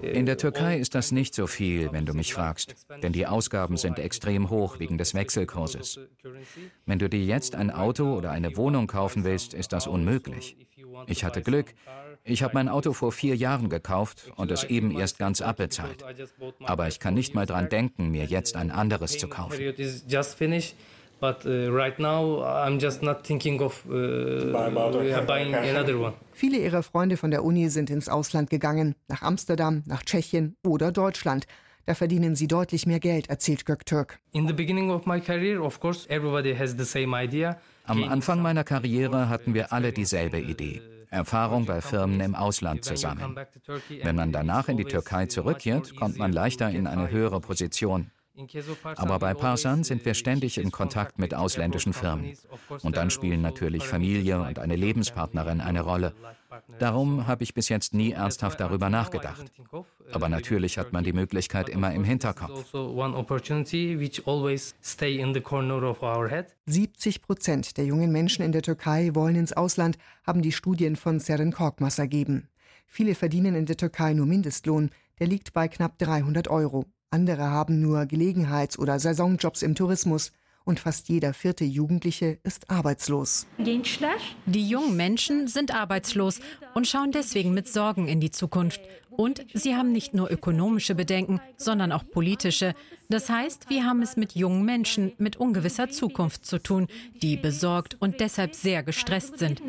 in 0.01 0.25
der 0.25 0.37
Türkei 0.37 0.77
ist 0.77 0.95
das 0.95 1.11
nicht 1.11 1.35
so 1.35 1.47
viel, 1.47 1.91
wenn 1.91 2.05
du 2.05 2.13
mich 2.13 2.33
fragst, 2.33 2.75
denn 3.03 3.11
die 3.11 3.27
Ausgaben 3.27 3.75
sind 3.75 3.99
extrem 3.99 4.49
hoch 4.49 4.79
wegen 4.79 4.97
des 4.97 5.13
Wechselkurses. 5.13 5.99
Wenn 6.85 6.97
du 6.97 7.09
dir 7.09 7.23
jetzt 7.23 7.55
ein 7.55 7.71
Auto 7.71 8.15
oder 8.15 8.31
eine 8.31 8.55
Wohnung 8.55 8.87
kaufen 8.87 9.25
willst, 9.25 9.53
ist 9.53 9.73
das 9.73 9.85
unmöglich. 9.85 10.55
Ich 11.07 11.25
hatte 11.25 11.41
Glück. 11.41 11.75
Ich 12.23 12.43
habe 12.43 12.53
mein 12.53 12.69
Auto 12.69 12.93
vor 12.93 13.11
vier 13.11 13.35
Jahren 13.35 13.69
gekauft 13.69 14.31
und 14.35 14.51
es 14.51 14.63
eben 14.63 14.91
erst 14.91 15.17
ganz 15.17 15.41
abbezahlt. 15.41 16.03
Aber 16.63 16.87
ich 16.87 16.99
kann 16.99 17.13
nicht 17.13 17.33
mal 17.33 17.45
dran 17.45 17.69
denken, 17.69 18.09
mir 18.09 18.25
jetzt 18.25 18.55
ein 18.55 18.71
anderes 18.71 19.17
zu 19.17 19.27
kaufen. 19.27 19.57
But 21.21 21.45
uh, 21.45 21.69
right 21.69 21.99
now 21.99 22.41
I'm 22.41 22.79
just 22.79 23.03
not 23.03 23.23
thinking 23.23 23.61
of 23.61 23.85
uh, 23.85 24.51
buying 24.51 25.53
another 25.53 25.99
one. 25.99 26.13
Viele 26.33 26.57
ihrer 26.57 26.81
Freunde 26.81 27.15
von 27.15 27.29
der 27.29 27.43
Uni 27.43 27.69
sind 27.69 27.91
ins 27.91 28.09
Ausland 28.09 28.49
gegangen, 28.49 28.95
nach 29.07 29.21
Amsterdam, 29.21 29.83
nach 29.85 30.01
Tschechien 30.01 30.55
oder 30.65 30.91
Deutschland. 30.91 31.45
Da 31.85 31.93
verdienen 31.93 32.35
sie 32.35 32.47
deutlich 32.47 32.87
mehr 32.87 32.99
Geld, 32.99 33.29
erzählt 33.29 33.67
Göktürk. 33.67 34.19
Am 37.85 38.03
Anfang 38.03 38.41
meiner 38.41 38.63
Karriere 38.63 39.29
hatten 39.29 39.53
wir 39.53 39.73
alle 39.73 39.91
dieselbe 39.91 40.39
Idee. 40.39 40.81
Erfahrung 41.11 41.65
bei 41.65 41.81
Firmen 41.81 42.21
im 42.21 42.35
Ausland 42.35 42.85
zu 42.85 42.95
sammeln. 42.95 43.35
Wenn 44.01 44.15
man 44.15 44.31
danach 44.31 44.69
in 44.69 44.77
die 44.77 44.85
Türkei 44.85 45.25
zurückkehrt, 45.25 45.95
kommt 45.97 46.17
man 46.17 46.31
leichter 46.31 46.69
in 46.69 46.87
eine 46.87 47.11
höhere 47.11 47.41
Position. 47.41 48.11
Aber 48.95 49.19
bei 49.19 49.33
Parsan 49.33 49.83
sind 49.83 50.05
wir 50.05 50.13
ständig 50.13 50.57
in 50.57 50.71
Kontakt 50.71 51.19
mit 51.19 51.33
ausländischen 51.33 51.93
Firmen. 51.93 52.33
Und 52.81 52.95
dann 52.97 53.09
spielen 53.09 53.41
natürlich 53.41 53.85
Familie 53.87 54.41
und 54.41 54.59
eine 54.59 54.75
Lebenspartnerin 54.75 55.61
eine 55.61 55.81
Rolle. 55.81 56.13
Darum 56.79 57.27
habe 57.27 57.43
ich 57.43 57.53
bis 57.53 57.69
jetzt 57.69 57.93
nie 57.93 58.11
ernsthaft 58.11 58.59
darüber 58.59 58.89
nachgedacht. 58.89 59.51
Aber 60.11 60.29
natürlich 60.29 60.77
hat 60.77 60.91
man 60.93 61.03
die 61.03 61.13
Möglichkeit 61.13 61.69
immer 61.69 61.93
im 61.93 62.03
Hinterkopf. 62.03 62.73
70 66.65 67.21
Prozent 67.21 67.77
der 67.77 67.85
jungen 67.85 68.11
Menschen 68.11 68.43
in 68.43 68.51
der 68.51 68.61
Türkei 68.61 69.11
wollen 69.13 69.35
ins 69.35 69.53
Ausland, 69.53 69.97
haben 70.25 70.41
die 70.41 70.51
Studien 70.51 70.95
von 70.95 71.19
Seren 71.19 71.51
Korkmaz 71.51 71.99
ergeben. 71.99 72.49
Viele 72.85 73.15
verdienen 73.15 73.55
in 73.55 73.65
der 73.65 73.77
Türkei 73.77 74.13
nur 74.13 74.25
Mindestlohn, 74.25 74.91
der 75.19 75.27
liegt 75.27 75.53
bei 75.53 75.67
knapp 75.67 75.97
300 75.99 76.49
Euro. 76.49 76.85
Andere 77.11 77.43
haben 77.43 77.81
nur 77.81 78.05
Gelegenheits- 78.05 78.79
oder 78.79 78.97
Saisonjobs 78.97 79.61
im 79.61 79.75
Tourismus. 79.75 80.31
Und 80.63 80.79
fast 80.79 81.09
jeder 81.09 81.33
vierte 81.33 81.65
Jugendliche 81.65 82.37
ist 82.43 82.69
arbeitslos. 82.69 83.47
Die 83.57 84.69
jungen 84.69 84.95
Menschen 84.95 85.47
sind 85.47 85.73
arbeitslos 85.73 86.39
und 86.75 86.87
schauen 86.87 87.11
deswegen 87.11 87.53
mit 87.53 87.67
Sorgen 87.67 88.07
in 88.07 88.21
die 88.21 88.31
Zukunft. 88.31 88.79
Und 89.09 89.45
sie 89.53 89.75
haben 89.75 89.91
nicht 89.91 90.13
nur 90.13 90.31
ökonomische 90.31 90.95
Bedenken, 90.95 91.41
sondern 91.57 91.91
auch 91.91 92.03
politische. 92.09 92.75
Das 93.09 93.27
heißt, 93.29 93.69
wir 93.69 93.85
haben 93.85 94.01
es 94.03 94.15
mit 94.15 94.35
jungen 94.35 94.63
Menschen 94.63 95.11
mit 95.17 95.35
ungewisser 95.35 95.89
Zukunft 95.89 96.45
zu 96.45 96.59
tun, 96.59 96.87
die 97.21 97.35
besorgt 97.37 97.97
und 97.99 98.19
deshalb 98.19 98.55
sehr 98.55 98.83
gestresst 98.83 99.39
sind. 99.39 99.61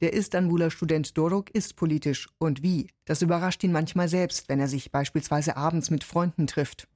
Der 0.00 0.14
Istanbuler 0.14 0.70
Student 0.70 1.18
Doruk 1.18 1.50
ist 1.50 1.76
politisch. 1.76 2.26
Und 2.38 2.62
wie? 2.62 2.86
Das 3.04 3.20
überrascht 3.20 3.62
ihn 3.64 3.72
manchmal 3.72 4.08
selbst, 4.08 4.48
wenn 4.48 4.58
er 4.58 4.66
sich 4.66 4.90
beispielsweise 4.90 5.58
abends 5.58 5.90
mit 5.90 6.04
Freunden 6.04 6.46
trifft. 6.46 6.88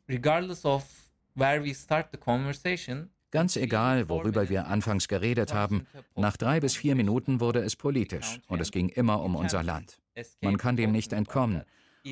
Ganz 3.30 3.56
egal, 3.56 4.08
worüber 4.08 4.48
wir 4.48 4.68
anfangs 4.68 5.06
geredet 5.06 5.52
haben, 5.52 5.86
nach 6.16 6.38
drei 6.38 6.60
bis 6.60 6.76
vier 6.76 6.94
Minuten 6.94 7.40
wurde 7.40 7.60
es 7.60 7.76
politisch 7.76 8.40
und 8.46 8.60
es 8.60 8.70
ging 8.70 8.88
immer 8.88 9.22
um 9.22 9.34
unser 9.36 9.62
Land. 9.62 10.00
Man 10.40 10.56
kann 10.56 10.76
dem 10.76 10.92
nicht 10.92 11.12
entkommen. 11.12 11.62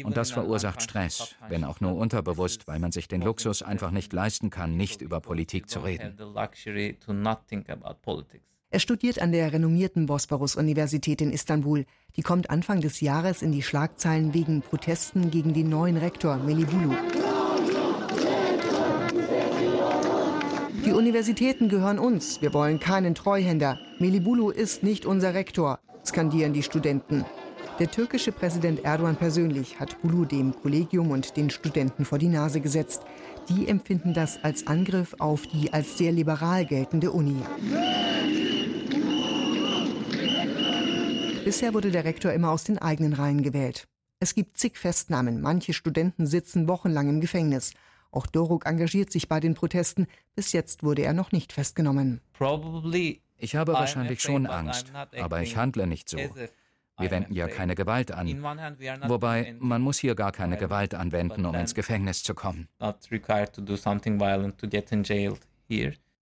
Und 0.05 0.17
das 0.17 0.31
verursacht 0.31 0.83
Stress, 0.83 1.37
wenn 1.49 1.65
auch 1.65 1.81
nur 1.81 1.95
unterbewusst, 1.95 2.67
weil 2.67 2.81
man 2.81 2.93
sich 2.93 3.09
den 3.09 3.23
Luxus 3.23 3.63
einfach 3.63 3.93
nicht 3.93 4.13
leisten 4.13 4.51
kann, 4.51 4.77
nicht 4.77 5.01
über 5.01 5.21
Politik 5.21 5.71
zu 5.71 5.81
reden. 5.81 6.19
Er 8.75 8.81
studiert 8.81 9.21
an 9.21 9.33
der 9.33 9.53
renommierten 9.53 10.07
Bosporus-Universität 10.07 11.21
in 11.21 11.31
Istanbul. 11.31 11.85
Die 12.17 12.23
kommt 12.23 12.49
Anfang 12.49 12.81
des 12.81 13.03
Jahres 13.03 13.43
in 13.43 13.53
die 13.53 13.61
Schlagzeilen 13.61 14.33
wegen 14.33 14.63
Protesten 14.63 15.31
gegen 15.31 15.53
den 15.53 15.69
neuen 15.69 15.99
Rektor 15.99 16.39
Melibulu. 16.39 16.95
Die 20.87 20.93
Universitäten 20.93 21.69
gehören 21.69 21.99
uns. 21.99 22.41
Wir 22.41 22.55
wollen 22.55 22.81
keinen 22.81 23.15
Treuhänder. 23.15 23.79
Melibulu 23.99 24.49
ist 24.49 24.83
nicht 24.83 25.05
unser 25.05 25.35
Rektor, 25.35 25.79
skandieren 26.03 26.55
die 26.55 26.63
Studenten. 26.63 27.27
Der 27.79 27.91
türkische 27.91 28.33
Präsident 28.33 28.87
Erdogan 28.87 29.17
persönlich 29.17 29.81
hat 29.81 30.01
Bulu 30.01 30.25
dem 30.25 30.55
Kollegium 30.63 31.11
und 31.11 31.37
den 31.37 31.51
Studenten 31.51 32.07
vor 32.07 32.17
die 32.17 32.29
Nase 32.29 32.63
gesetzt. 32.63 33.03
Die 33.51 33.69
empfinden 33.69 34.15
das 34.15 34.43
als 34.43 34.67
Angriff 34.67 35.15
auf 35.19 35.47
die 35.47 35.71
als 35.75 35.99
sehr 35.99 36.13
liberal 36.13 36.65
geltende 36.65 37.13
Uni. 37.13 37.37
Bisher 41.45 41.75
wurde 41.75 41.91
der 41.91 42.05
Rektor 42.05 42.33
immer 42.33 42.51
aus 42.51 42.65
den 42.65 42.79
eigenen 42.79 43.15
Reihen 43.15 43.43
gewählt. 43.43 43.89
Es 44.21 44.35
gibt 44.35 44.59
zig 44.59 44.79
Festnahmen, 44.79 45.41
manche 45.41 45.73
Studenten 45.73 46.27
sitzen 46.27 46.69
wochenlang 46.69 47.09
im 47.09 47.21
Gefängnis. 47.21 47.75
Auch 48.13 48.27
Doruk 48.27 48.67
engagiert 48.67 49.11
sich 49.11 49.29
bei 49.29 49.41
den 49.41 49.55
Protesten. 49.55 50.07
Bis 50.37 50.53
jetzt 50.53 50.85
wurde 50.85 51.03
er 51.03 51.13
noch 51.13 51.33
nicht 51.33 51.53
festgenommen. 51.53 52.21
Ich 53.39 53.57
habe 53.57 53.73
wahrscheinlich 53.73 54.23
schon 54.23 54.47
Angst, 54.47 54.93
aber 55.21 55.43
ich 55.43 55.57
handle 55.57 55.87
nicht 55.89 56.09
so. 56.09 56.19
Wir 56.99 57.11
wenden 57.11 57.35
ja 57.35 57.49
keine 57.49 57.75
Gewalt 57.75 58.13
an. 58.13 58.29
Wobei, 59.09 59.57
man 59.59 59.83
muss 59.83 59.99
hier 59.99 60.15
gar 60.15 60.31
keine 60.31 60.57
Gewalt 60.57 60.95
anwenden, 60.95 61.45
um 61.45 61.55
ins 61.55 61.75
Gefängnis 61.75 62.23
zu 62.23 62.35
kommen. 62.35 62.69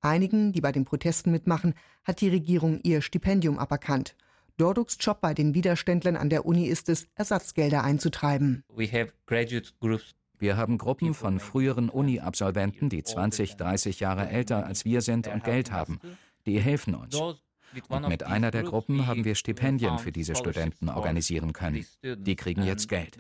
Einigen, 0.02 0.52
die 0.52 0.60
bei 0.62 0.72
den 0.72 0.84
Protesten 0.86 1.30
mitmachen, 1.30 1.74
hat 2.04 2.22
die 2.22 2.30
Regierung 2.30 2.80
ihr 2.82 3.02
Stipendium 3.02 3.58
aberkannt. 3.58 4.16
Dorduks 4.60 4.98
Job 5.00 5.22
bei 5.22 5.32
den 5.32 5.54
Widerständlern 5.54 6.16
an 6.16 6.28
der 6.28 6.44
Uni 6.44 6.66
ist 6.66 6.90
es, 6.90 7.06
Ersatzgelder 7.14 7.82
einzutreiben. 7.82 8.62
Wir 10.38 10.56
haben 10.58 10.76
Gruppen 10.76 11.14
von 11.14 11.40
früheren 11.40 11.88
Uni-Absolventen, 11.88 12.90
die 12.90 13.02
20, 13.02 13.56
30 13.56 14.00
Jahre 14.00 14.28
älter 14.28 14.66
als 14.66 14.84
wir 14.84 15.00
sind 15.00 15.28
und 15.28 15.44
Geld 15.44 15.72
haben. 15.72 15.98
Die 16.44 16.60
helfen 16.60 16.94
uns. 16.94 17.14
Und 17.88 18.08
mit 18.08 18.24
einer 18.24 18.50
der 18.50 18.64
Gruppen 18.64 19.06
haben 19.06 19.24
wir 19.24 19.34
Stipendien 19.34 19.98
für 19.98 20.12
diese 20.12 20.34
Studenten 20.34 20.90
organisieren 20.90 21.54
können. 21.54 21.86
Die 22.02 22.36
kriegen 22.36 22.62
jetzt 22.62 22.88
Geld. 22.88 23.16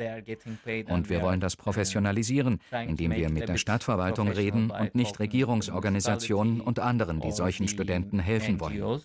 Und 0.88 1.08
wir 1.08 1.22
wollen 1.22 1.40
das 1.40 1.56
professionalisieren, 1.56 2.60
indem 2.86 3.12
wir 3.12 3.30
mit 3.30 3.48
der 3.48 3.56
Stadtverwaltung 3.56 4.28
reden 4.28 4.70
und 4.70 4.94
nicht 4.94 5.18
Regierungsorganisationen 5.18 6.60
und 6.60 6.80
anderen, 6.80 7.20
die 7.20 7.32
solchen 7.32 7.66
Studenten 7.66 8.18
helfen 8.18 8.60
wollen. 8.60 9.00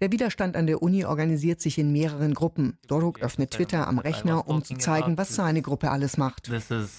Der 0.00 0.12
Widerstand 0.12 0.56
an 0.56 0.66
der 0.66 0.82
Uni 0.82 1.04
organisiert 1.04 1.60
sich 1.60 1.78
in 1.78 1.92
mehreren 1.92 2.34
Gruppen. 2.34 2.78
Doruk 2.86 3.20
öffnet 3.20 3.50
Twitter 3.50 3.88
am 3.88 3.98
Rechner, 3.98 4.46
um 4.46 4.62
zu 4.62 4.76
zeigen, 4.76 5.18
was 5.18 5.34
seine 5.34 5.62
Gruppe 5.62 5.90
alles 5.90 6.16
macht. 6.16 6.44
This 6.44 6.70
is 6.70 6.90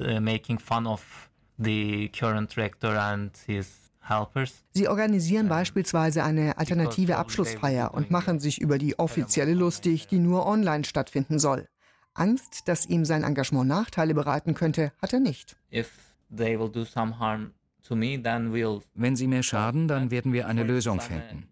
uh, 0.00 0.20
making 0.20 0.58
fun 0.58 0.86
of 0.86 1.30
the 1.58 2.08
current 2.08 2.56
rector 2.56 2.98
and 2.98 3.36
his 3.46 3.90
Sie 4.72 4.88
organisieren 4.88 5.48
beispielsweise 5.48 6.24
eine 6.24 6.58
alternative 6.58 7.16
Abschlussfeier 7.16 7.94
und 7.94 8.10
machen 8.10 8.40
sich 8.40 8.60
über 8.60 8.78
die 8.78 8.98
offizielle 8.98 9.54
lustig, 9.54 10.08
die 10.08 10.18
nur 10.18 10.46
online 10.46 10.84
stattfinden 10.84 11.38
soll. 11.38 11.68
Angst, 12.14 12.66
dass 12.66 12.86
ihm 12.86 13.04
sein 13.04 13.22
Engagement 13.22 13.68
Nachteile 13.68 14.14
bereiten 14.14 14.54
könnte, 14.54 14.92
hat 15.00 15.12
er 15.12 15.20
nicht. 15.20 15.56
If 15.72 15.92
they 16.36 16.58
will 16.58 16.70
do 16.70 16.84
some 16.84 17.18
harm 17.18 17.52
wenn 17.90 19.16
Sie 19.16 19.26
mir 19.26 19.42
schaden, 19.42 19.88
dann 19.88 20.10
werden 20.10 20.32
wir 20.32 20.46
eine 20.46 20.62
Lösung 20.62 21.00
finden. 21.00 21.48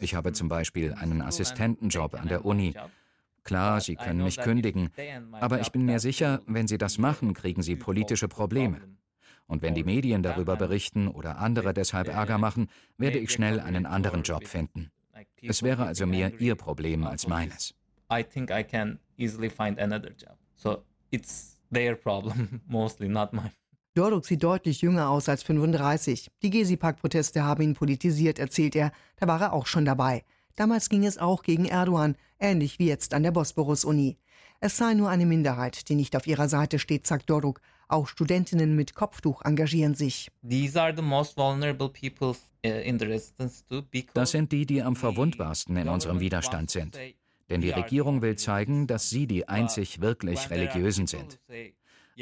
Ich 0.00 0.14
habe 0.14 0.32
zum 0.32 0.48
Beispiel 0.48 0.94
einen 0.94 1.22
Assistentenjob 1.22 2.14
an 2.14 2.28
der 2.28 2.44
Uni. 2.44 2.74
Klar, 3.42 3.80
Sie 3.80 3.96
können 3.96 4.22
mich 4.22 4.38
kündigen, 4.38 4.90
aber 5.32 5.60
ich 5.60 5.72
bin 5.72 5.84
mir 5.84 5.98
sicher, 5.98 6.40
wenn 6.46 6.68
Sie 6.68 6.78
das 6.78 6.98
machen, 6.98 7.34
kriegen 7.34 7.62
Sie 7.62 7.76
politische 7.76 8.28
Probleme. 8.28 8.80
Und 9.46 9.62
wenn 9.62 9.74
die 9.74 9.82
Medien 9.82 10.22
darüber 10.22 10.54
berichten 10.56 11.08
oder 11.08 11.38
andere 11.38 11.74
deshalb 11.74 12.06
Ärger 12.08 12.38
machen, 12.38 12.68
werde 12.98 13.18
ich 13.18 13.32
schnell 13.32 13.58
einen 13.58 13.84
anderen 13.84 14.22
Job 14.22 14.46
finden. 14.46 14.92
Es 15.42 15.62
wäre 15.62 15.86
also 15.86 16.06
mehr 16.06 16.38
Ihr 16.40 16.54
Problem 16.54 17.04
als 17.04 17.26
meines. 17.26 17.74
I 18.12 18.22
think 18.24 18.50
I 18.50 18.62
can 18.62 18.98
easily 19.16 19.48
find 19.48 19.78
another 19.78 20.10
job. 20.10 20.36
So 20.56 20.84
it's 21.10 21.58
their 21.72 21.94
problem, 21.94 22.60
mostly 22.66 23.08
not 23.08 23.32
mine. 23.32 23.52
Doruk 23.94 24.24
sieht 24.24 24.44
deutlich 24.44 24.82
jünger 24.82 25.10
aus 25.10 25.28
als 25.28 25.42
35. 25.42 26.30
Die 26.42 26.50
Gezi-Park-Proteste 26.50 27.42
haben 27.42 27.62
ihn 27.62 27.74
politisiert, 27.74 28.38
erzählt 28.38 28.76
er. 28.76 28.92
Da 29.16 29.26
war 29.26 29.40
er 29.40 29.52
auch 29.52 29.66
schon 29.66 29.84
dabei. 29.84 30.22
Damals 30.54 30.88
ging 30.88 31.04
es 31.04 31.18
auch 31.18 31.42
gegen 31.42 31.64
Erdogan, 31.64 32.16
ähnlich 32.38 32.78
wie 32.78 32.86
jetzt 32.86 33.14
an 33.14 33.24
der 33.24 33.32
Bosporus-Uni. 33.32 34.16
Es 34.60 34.76
sei 34.76 34.94
nur 34.94 35.08
eine 35.08 35.26
Minderheit, 35.26 35.88
die 35.88 35.96
nicht 35.96 36.14
auf 36.14 36.28
ihrer 36.28 36.48
Seite 36.48 36.78
steht, 36.78 37.04
sagt 37.06 37.30
Doruk. 37.30 37.60
Auch 37.88 38.06
Studentinnen 38.06 38.76
mit 38.76 38.94
Kopftuch 38.94 39.42
engagieren 39.42 39.94
sich. 39.94 40.30
Uh, 42.62 43.82
das 44.14 44.30
sind 44.30 44.52
die, 44.52 44.66
die 44.66 44.82
am 44.82 44.94
verwundbarsten 44.94 45.76
in 45.76 45.88
unserem 45.88 46.20
Widerstand 46.20 46.70
sind. 46.70 46.96
Denn 47.48 47.60
die 47.60 47.70
Regierung 47.70 48.22
will 48.22 48.36
zeigen, 48.36 48.86
dass 48.86 49.10
sie 49.10 49.26
die 49.26 49.48
einzig 49.48 50.00
wirklich 50.00 50.50
Religiösen 50.50 51.08
sind. 51.08 51.40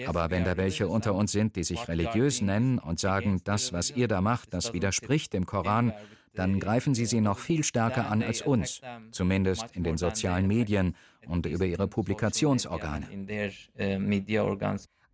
Aber 0.07 0.31
wenn 0.31 0.45
da 0.45 0.57
welche 0.57 0.89
unter 0.89 1.15
uns 1.15 1.33
sind, 1.33 1.57
die 1.57 1.65
sich 1.65 1.89
religiös 1.89 2.41
nennen 2.41 2.79
und 2.79 3.01
sagen, 3.01 3.41
das, 3.45 3.73
was 3.73 3.91
ihr 3.91 4.09
da 4.09 4.21
macht, 4.21 4.55
das 4.55 4.73
widerspricht 4.73 5.33
dem 5.33 5.47
Koran, 5.47 5.93
dann 6.35 6.61
greifen 6.61 6.95
sie 6.95 7.07
sie 7.07 7.21
noch 7.21 7.39
viel 7.39 7.65
stärker 7.65 8.11
an 8.11 8.23
als 8.23 8.43
uns, 8.43 8.81
zumindest 9.11 9.67
in 9.73 9.83
den 9.83 9.97
sozialen 9.97 10.47
Medien 10.47 10.95
und 11.27 11.47
über 11.47 11.67
ihre 11.67 11.89
Publikationsorgane. 11.89 13.07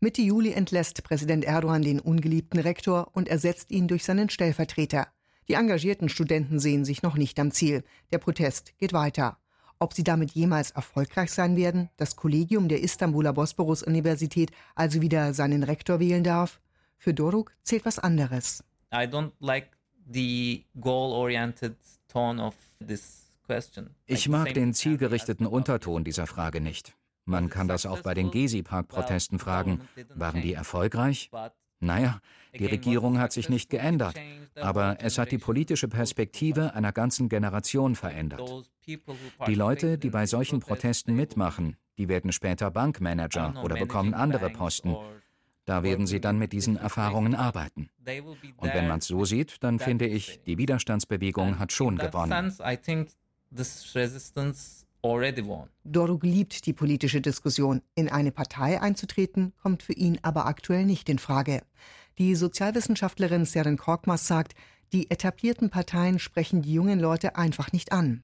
Mitte 0.00 0.20
Juli 0.20 0.52
entlässt 0.52 1.02
Präsident 1.02 1.44
Erdogan 1.46 1.82
den 1.82 1.98
ungeliebten 1.98 2.60
Rektor 2.60 3.08
und 3.14 3.28
ersetzt 3.28 3.70
ihn 3.70 3.88
durch 3.88 4.04
seinen 4.04 4.28
Stellvertreter. 4.28 5.08
Die 5.48 5.54
engagierten 5.54 6.08
Studenten 6.08 6.58
sehen 6.58 6.84
sich 6.84 7.02
noch 7.02 7.16
nicht 7.16 7.38
am 7.38 7.50
Ziel. 7.52 7.84
Der 8.12 8.18
Protest 8.18 8.76
geht 8.78 8.92
weiter. 8.92 9.38
Ob 9.84 9.92
sie 9.92 10.02
damit 10.02 10.30
jemals 10.30 10.70
erfolgreich 10.70 11.30
sein 11.30 11.56
werden, 11.58 11.90
das 11.98 12.16
Kollegium 12.16 12.68
der 12.68 12.82
Istanbuler 12.82 13.34
Bosporus-Universität 13.34 14.50
also 14.74 15.02
wieder 15.02 15.34
seinen 15.34 15.62
Rektor 15.62 16.00
wählen 16.00 16.24
darf? 16.24 16.58
Für 16.96 17.12
Doruk 17.12 17.52
zählt 17.64 17.84
was 17.84 17.98
anderes. 17.98 18.64
I 18.94 19.04
don't 19.04 19.32
like 19.40 19.68
the 20.10 20.64
goal-oriented 20.80 21.76
tone 22.08 22.42
of 22.42 22.54
this 22.80 23.30
question. 23.44 23.90
Ich 24.06 24.26
mag 24.26 24.54
den 24.54 24.72
zielgerichteten 24.72 25.44
Unterton 25.44 26.02
dieser 26.02 26.26
Frage 26.26 26.62
nicht. 26.62 26.94
Man 27.26 27.50
kann 27.50 27.68
das 27.68 27.84
auch 27.84 28.00
bei 28.00 28.14
den 28.14 28.30
Gezi-Park-Protesten 28.30 29.38
fragen. 29.38 29.82
Waren 30.14 30.40
die 30.40 30.54
erfolgreich? 30.54 31.30
Naja, 31.84 32.20
die 32.58 32.66
Regierung 32.66 33.18
hat 33.18 33.32
sich 33.32 33.48
nicht 33.48 33.70
geändert, 33.70 34.16
aber 34.56 34.98
es 35.00 35.18
hat 35.18 35.32
die 35.32 35.38
politische 35.38 35.88
Perspektive 35.88 36.74
einer 36.74 36.92
ganzen 36.92 37.28
Generation 37.28 37.94
verändert. 37.94 38.42
Die 39.46 39.54
Leute, 39.54 39.98
die 39.98 40.10
bei 40.10 40.26
solchen 40.26 40.60
Protesten 40.60 41.14
mitmachen, 41.14 41.76
die 41.98 42.08
werden 42.08 42.32
später 42.32 42.70
Bankmanager 42.70 43.62
oder 43.62 43.76
bekommen 43.76 44.14
andere 44.14 44.50
Posten. 44.50 44.96
Da 45.64 45.82
werden 45.82 46.06
sie 46.06 46.20
dann 46.20 46.38
mit 46.38 46.52
diesen 46.52 46.76
Erfahrungen 46.76 47.34
arbeiten. 47.34 47.88
Und 48.56 48.74
wenn 48.74 48.86
man 48.86 48.98
es 48.98 49.06
so 49.06 49.24
sieht, 49.24 49.62
dann 49.62 49.78
finde 49.78 50.06
ich, 50.06 50.40
die 50.44 50.58
Widerstandsbewegung 50.58 51.58
hat 51.58 51.72
schon 51.72 51.96
gewonnen. 51.96 52.52
Doruk 55.84 56.22
liebt 56.22 56.64
die 56.64 56.72
politische 56.72 57.20
Diskussion. 57.20 57.82
In 57.94 58.08
eine 58.08 58.32
Partei 58.32 58.80
einzutreten, 58.80 59.52
kommt 59.62 59.82
für 59.82 59.92
ihn 59.92 60.18
aber 60.22 60.46
aktuell 60.46 60.86
nicht 60.86 61.10
in 61.10 61.18
Frage. 61.18 61.60
Die 62.16 62.34
Sozialwissenschaftlerin 62.34 63.44
Seren 63.44 63.76
Korkmaz 63.76 64.26
sagt, 64.26 64.54
die 64.94 65.10
etablierten 65.10 65.70
Parteien 65.70 66.18
sprechen 66.20 66.62
die 66.62 66.72
jungen 66.72 67.00
Leute 67.00 67.36
einfach 67.36 67.72
nicht 67.72 67.92
an. 67.92 68.22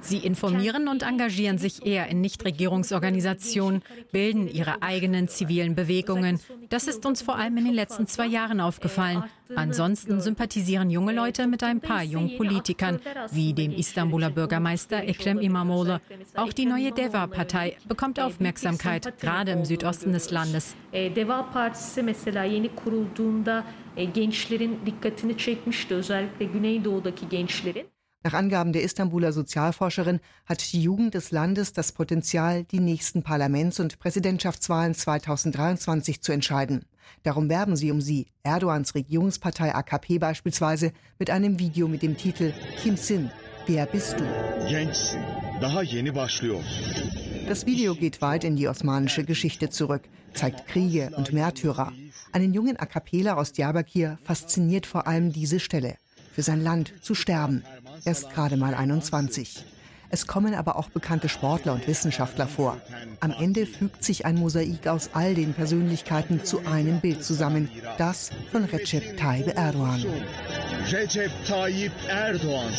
Sie 0.00 0.16
informieren 0.16 0.88
und 0.88 1.02
engagieren 1.02 1.58
sich 1.58 1.86
eher 1.86 2.08
in 2.08 2.22
Nichtregierungsorganisationen, 2.22 3.82
bilden 4.12 4.48
ihre 4.48 4.82
eigenen 4.82 5.28
zivilen 5.28 5.74
Bewegungen. 5.74 6.40
Das 6.70 6.88
ist 6.88 7.04
uns 7.04 7.20
vor 7.20 7.36
allem 7.36 7.58
in 7.58 7.66
den 7.66 7.74
letzten 7.74 8.06
zwei 8.06 8.26
Jahren 8.26 8.60
aufgefallen. 8.60 9.24
Ansonsten 9.56 10.20
sympathisieren 10.20 10.90
junge 10.90 11.12
Leute 11.12 11.46
mit 11.46 11.62
ein 11.62 11.80
paar 11.80 12.02
jungen 12.02 12.36
Politikern, 12.36 13.00
wie 13.32 13.52
dem 13.52 13.72
Istanbuler 13.72 14.30
Bürgermeister 14.30 15.02
Ekrem 15.02 15.40
İmamoğlu. 15.40 15.98
Auch 16.36 16.52
die 16.52 16.66
neue 16.66 16.92
Deva-Partei 16.92 17.76
bekommt 17.88 18.20
Aufmerksamkeit, 18.20 19.18
gerade 19.20 19.50
im 19.52 19.64
Südosten 19.64 20.12
des 20.12 20.30
Landes. 20.30 20.76
Deva 20.92 21.42
Partisi 21.42 22.02
mesela 22.02 22.44
yeni 22.44 22.69
kurulduğunda 22.76 23.64
gençlerin 24.14 24.78
dikkatini 24.86 25.38
çekmişti, 25.38 25.94
özellikle 25.94 26.44
Güneydoğu'daki 26.44 27.28
gençlerin. 27.28 27.86
Nach 28.22 28.34
Angaben 28.34 28.74
der 28.74 28.82
Istanbuler 28.82 29.32
Sozialforscherin 29.32 30.20
hat 30.44 30.72
die 30.72 30.82
Jugend 30.82 31.14
des 31.14 31.32
Landes 31.32 31.72
das 31.72 31.92
Potenzial, 31.92 32.64
die 32.64 32.80
nächsten 32.80 33.22
Parlaments- 33.22 33.80
und 33.80 33.98
Präsidentschaftswahlen 33.98 34.94
2023 34.94 36.20
zu 36.20 36.32
entscheiden. 36.32 36.84
Darum 37.22 37.48
werben 37.48 37.76
sie 37.76 37.90
um 37.90 38.02
sie, 38.02 38.26
Erdogans 38.42 38.94
Regierungspartei 38.94 39.74
AKP 39.74 40.18
beispielsweise, 40.18 40.92
mit 41.18 41.30
einem 41.30 41.58
Video 41.58 41.88
mit 41.88 42.02
dem 42.02 42.14
Titel 42.16 42.52
Kimsin, 42.82 43.30
wer 43.66 43.86
bist 43.86 44.16
du? 44.20 44.24
Das 47.50 47.66
Video 47.66 47.96
geht 47.96 48.22
weit 48.22 48.44
in 48.44 48.54
die 48.54 48.68
osmanische 48.68 49.24
Geschichte 49.24 49.70
zurück, 49.70 50.02
zeigt 50.34 50.68
Kriege 50.68 51.10
und 51.16 51.32
Märtyrer. 51.32 51.92
Einen 52.30 52.54
jungen 52.54 52.76
AKPler 52.76 53.36
aus 53.36 53.50
Diyarbakir 53.50 54.18
fasziniert 54.22 54.86
vor 54.86 55.08
allem 55.08 55.32
diese 55.32 55.58
Stelle. 55.58 55.96
Für 56.32 56.42
sein 56.42 56.62
Land 56.62 56.94
zu 57.02 57.16
sterben. 57.16 57.64
Er 58.04 58.12
ist 58.12 58.30
gerade 58.30 58.56
mal 58.56 58.72
21. 58.72 59.64
Es 60.10 60.28
kommen 60.28 60.54
aber 60.54 60.76
auch 60.76 60.90
bekannte 60.90 61.28
Sportler 61.28 61.72
und 61.72 61.88
Wissenschaftler 61.88 62.46
vor. 62.46 62.80
Am 63.18 63.32
Ende 63.32 63.66
fügt 63.66 64.04
sich 64.04 64.26
ein 64.26 64.36
Mosaik 64.36 64.86
aus 64.86 65.10
all 65.14 65.34
den 65.34 65.52
Persönlichkeiten 65.52 66.44
zu 66.44 66.64
einem 66.66 67.00
Bild 67.00 67.24
zusammen, 67.24 67.68
das 67.98 68.30
von 68.52 68.62
Recep 68.66 69.16
Tayyip 69.16 69.58
Erdogan. 69.58 70.04
Recep 70.92 71.32
Tayyip 71.48 71.92
Erdogan. 72.08 72.72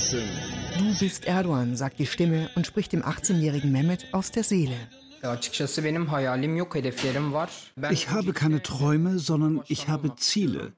Du 0.82 0.98
bist 0.98 1.26
Erdogan, 1.26 1.76
sagt 1.76 2.00
die 2.00 2.08
Stimme 2.08 2.50
und 2.56 2.66
spricht 2.66 2.92
dem 2.92 3.04
18-jährigen 3.04 3.72
Mehmet 3.72 4.08
aus 4.14 4.32
der 4.32 4.44
Seele. 4.44 4.74
Ich 7.92 8.10
habe 8.10 8.34
keine 8.34 8.64
Träume, 8.64 9.20
sondern 9.20 9.62
ich 9.68 9.88
habe 9.90 10.16
Ziele. 10.16 10.74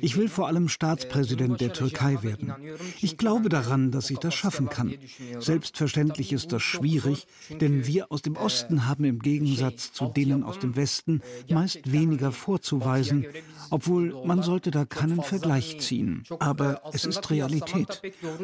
Ich 0.00 0.16
will 0.16 0.28
vor 0.28 0.46
allem 0.46 0.68
Staatspräsident 0.68 1.60
der 1.60 1.72
Türkei 1.72 2.22
werden. 2.22 2.52
Ich 3.00 3.16
glaube 3.16 3.48
daran, 3.48 3.90
dass 3.90 4.10
ich 4.10 4.18
das 4.18 4.34
schaffen 4.34 4.68
kann. 4.68 4.94
Selbstverständlich 5.38 6.32
ist 6.32 6.52
das 6.52 6.62
schwierig, 6.62 7.26
denn 7.60 7.86
wir 7.86 8.10
aus 8.12 8.22
dem 8.22 8.36
Osten 8.36 8.86
haben 8.86 9.04
im 9.04 9.20
Gegensatz 9.20 9.92
zu 9.92 10.06
denen 10.06 10.44
aus 10.44 10.58
dem 10.58 10.76
Westen 10.76 11.20
meist 11.48 11.90
weniger 11.90 12.32
vorzuweisen, 12.32 13.26
obwohl 13.70 14.14
man 14.24 14.42
sollte 14.42 14.70
da 14.70 14.84
keinen 14.84 15.22
Vergleich 15.22 15.80
ziehen. 15.80 16.24
Aber 16.38 16.82
es 16.92 17.04
ist 17.04 17.30
Realität. 17.30 18.02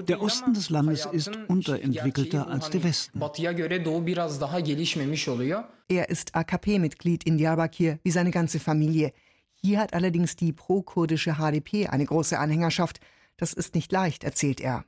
Der 0.09 0.21
Osten 0.23 0.55
des 0.55 0.71
Landes 0.71 1.07
ist 1.11 1.31
unterentwickelter 1.49 2.49
als 2.49 2.71
der 2.71 2.85
Westen. 2.85 3.21
Er 5.89 6.09
ist 6.09 6.35
AKP-Mitglied 6.35 7.25
in 7.25 7.37
Diyarbakir, 7.37 7.99
wie 8.03 8.11
seine 8.11 8.31
ganze 8.31 8.59
Familie. 8.59 9.13
Hier 9.65 9.81
hat 9.81 9.95
allerdings 9.95 10.37
die 10.37 10.53
pro-kurdische 10.53 11.37
HDP 11.37 11.87
eine 11.87 12.05
große 12.05 12.39
Anhängerschaft. 12.39 13.01
Das 13.39 13.55
ist 13.55 13.75
nicht 13.75 13.91
leicht, 13.91 14.23
erzählt 14.23 14.61
er. 14.61 14.85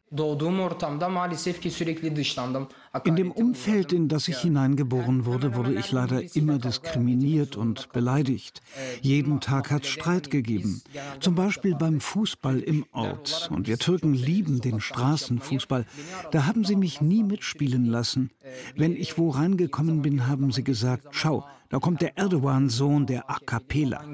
In 3.05 3.17
dem 3.17 3.33
Umfeld, 3.33 3.93
in 3.95 4.09
das 4.09 4.29
ich 4.29 4.39
hineingeboren 4.39 5.25
wurde, 5.25 5.57
wurde 5.57 5.73
ich 5.73 5.93
leider 5.93 6.37
immer 6.37 6.59
diskriminiert 6.59 7.57
und 7.57 7.91
beleidigt. 7.93 8.61
Jeden 9.01 9.41
Tag 9.41 9.71
hat 9.71 9.85
es 9.85 9.89
Streit 9.89 10.31
gegeben. 10.31 10.83
Zum 11.21 11.35
Beispiel 11.35 11.75
beim 11.75 11.99
Fußball 11.99 12.61
im 12.61 12.85
Ort. 12.93 13.49
Und 13.51 13.69
wir 13.69 13.79
Türken 13.79 14.13
lieben 14.13 14.61
den 14.61 14.83
Straßenfußball. 14.83 15.87
Da 16.33 16.45
haben 16.45 16.65
sie 16.65 16.77
mich 16.77 17.01
nie 17.01 17.23
mitspielen 17.23 17.87
lassen. 17.87 18.31
Wenn 18.77 18.95
ich 18.95 19.17
wo 19.17 19.31
reingekommen 19.31 20.03
bin, 20.03 20.27
haben 20.27 20.53
sie 20.53 20.65
gesagt, 20.65 21.07
schau, 21.13 21.47
da 21.69 21.79
kommt 21.79 22.01
der 22.01 22.17
Erdogan-Sohn 22.17 23.07
der 23.07 23.31
AKPler. 23.31 24.05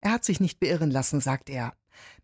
Er 0.00 0.10
hat 0.10 0.24
sich 0.24 0.40
nicht 0.40 0.60
beirren 0.60 0.90
lassen, 0.90 1.20
sagt 1.20 1.50
er. 1.50 1.72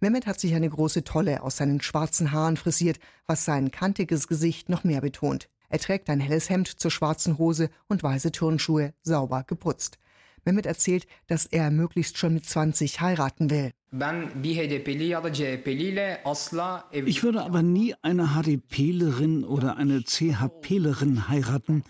Mehmet 0.01 0.27
hat 0.27 0.41
sich 0.41 0.55
eine 0.55 0.69
große 0.69 1.05
Tolle 1.05 1.43
aus 1.43 1.59
seinen 1.59 1.81
schwarzen 1.81 2.33
Haaren 2.33 2.57
frisiert, 2.57 2.99
was 3.27 3.45
sein 3.45 3.71
kantiges 3.71 4.29
Gesicht 4.29 4.69
noch 4.69 4.85
mehr 4.85 5.01
betont. 5.01 5.49
Er 5.69 5.79
trägt 5.79 6.09
ein 6.09 6.21
helles 6.21 6.49
Hemd 6.49 6.69
zur 6.69 6.91
schwarzen 6.91 7.39
Hose 7.39 7.71
und 7.89 8.03
weiße 8.03 8.33
Turnschuhe, 8.33 8.95
sauber 9.03 9.45
geputzt. 9.47 9.99
Mehmet 10.49 10.65
erzählt, 10.65 11.07
dass 11.27 11.45
er 11.45 11.71
möglichst 11.71 12.17
schon 12.17 12.33
mit 12.33 12.47
20 12.47 13.03
heiraten 13.03 13.51
will. 13.51 13.73
Ich 17.05 17.23
würde 17.23 17.43
aber 17.43 17.63
nie 17.63 17.95
eine 18.01 18.29
HDPlerin 18.29 19.45
oder 19.45 19.77
eine 19.77 20.03
CHPlerin 20.03 21.29
heiraten, 21.29 21.85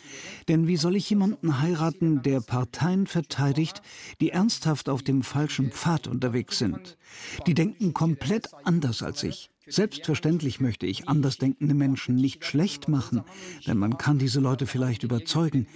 denn 0.49 0.67
wie 0.67 0.77
soll 0.77 0.97
ich 0.97 1.09
jemanden 1.09 1.61
heiraten, 1.61 2.23
der 2.23 2.41
Parteien 2.41 3.07
verteidigt, 3.07 3.81
die 4.21 4.31
ernsthaft 4.31 4.89
auf 4.89 5.03
dem 5.05 5.23
falschen 5.23 5.71
Pfad 5.71 6.09
unterwegs 6.09 6.59
sind? 6.59 6.99
Die 7.47 7.55
denken 7.55 7.95
komplett 7.95 8.49
anders 8.65 9.05
als 9.05 9.23
ich. 9.23 9.51
Selbstverständlich 9.69 10.61
möchte 10.61 10.87
ich 10.87 11.09
andersdenkende 11.09 11.75
Menschen 11.75 12.15
nicht 12.15 12.45
schlecht 12.45 12.89
machen, 12.89 13.23
denn 13.67 13.79
man 13.79 13.99
kann 13.99 14.19
diese 14.19 14.41
Leute 14.41 14.67
vielleicht 14.67 15.03
überzeugen. 15.03 15.67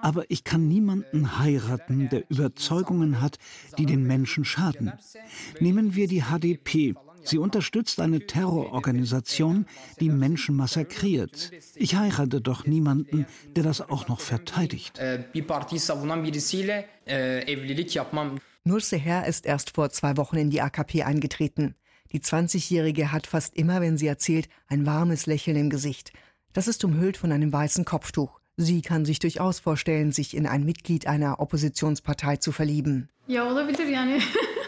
Aber 0.00 0.24
ich 0.28 0.44
kann 0.44 0.68
niemanden 0.68 1.38
heiraten, 1.38 2.08
der 2.08 2.24
Überzeugungen 2.30 3.20
hat, 3.20 3.38
die 3.78 3.86
den 3.86 4.04
Menschen 4.04 4.44
schaden. 4.44 4.92
Nehmen 5.60 5.94
wir 5.94 6.08
die 6.08 6.22
HDP. 6.22 6.94
Sie 7.22 7.38
unterstützt 7.38 8.00
eine 8.00 8.26
Terrororganisation, 8.26 9.66
die 10.00 10.08
Menschen 10.08 10.56
massakriert. 10.56 11.50
Ich 11.74 11.96
heirate 11.96 12.40
doch 12.40 12.66
niemanden, 12.66 13.26
der 13.56 13.62
das 13.62 13.80
auch 13.82 14.08
noch 14.08 14.20
verteidigt. 14.20 14.98
Nur 18.64 18.80
Seher 18.80 19.26
ist 19.26 19.46
erst 19.46 19.74
vor 19.74 19.90
zwei 19.90 20.16
Wochen 20.16 20.36
in 20.36 20.50
die 20.50 20.60
AKP 20.60 21.02
eingetreten. 21.02 21.74
Die 22.12 22.20
20-Jährige 22.20 23.12
hat 23.12 23.26
fast 23.26 23.54
immer, 23.54 23.80
wenn 23.80 23.96
sie 23.96 24.06
erzählt, 24.06 24.48
ein 24.68 24.84
warmes 24.86 25.26
Lächeln 25.26 25.56
im 25.56 25.70
Gesicht. 25.70 26.12
Das 26.52 26.66
ist 26.66 26.84
umhüllt 26.84 27.16
von 27.16 27.30
einem 27.30 27.52
weißen 27.52 27.84
Kopftuch. 27.84 28.40
Sie 28.56 28.82
kann 28.82 29.04
sich 29.04 29.20
durchaus 29.20 29.60
vorstellen, 29.60 30.12
sich 30.12 30.36
in 30.36 30.46
ein 30.46 30.64
Mitglied 30.64 31.06
einer 31.06 31.40
Oppositionspartei 31.40 32.36
zu 32.36 32.52
verlieben. 32.52 33.08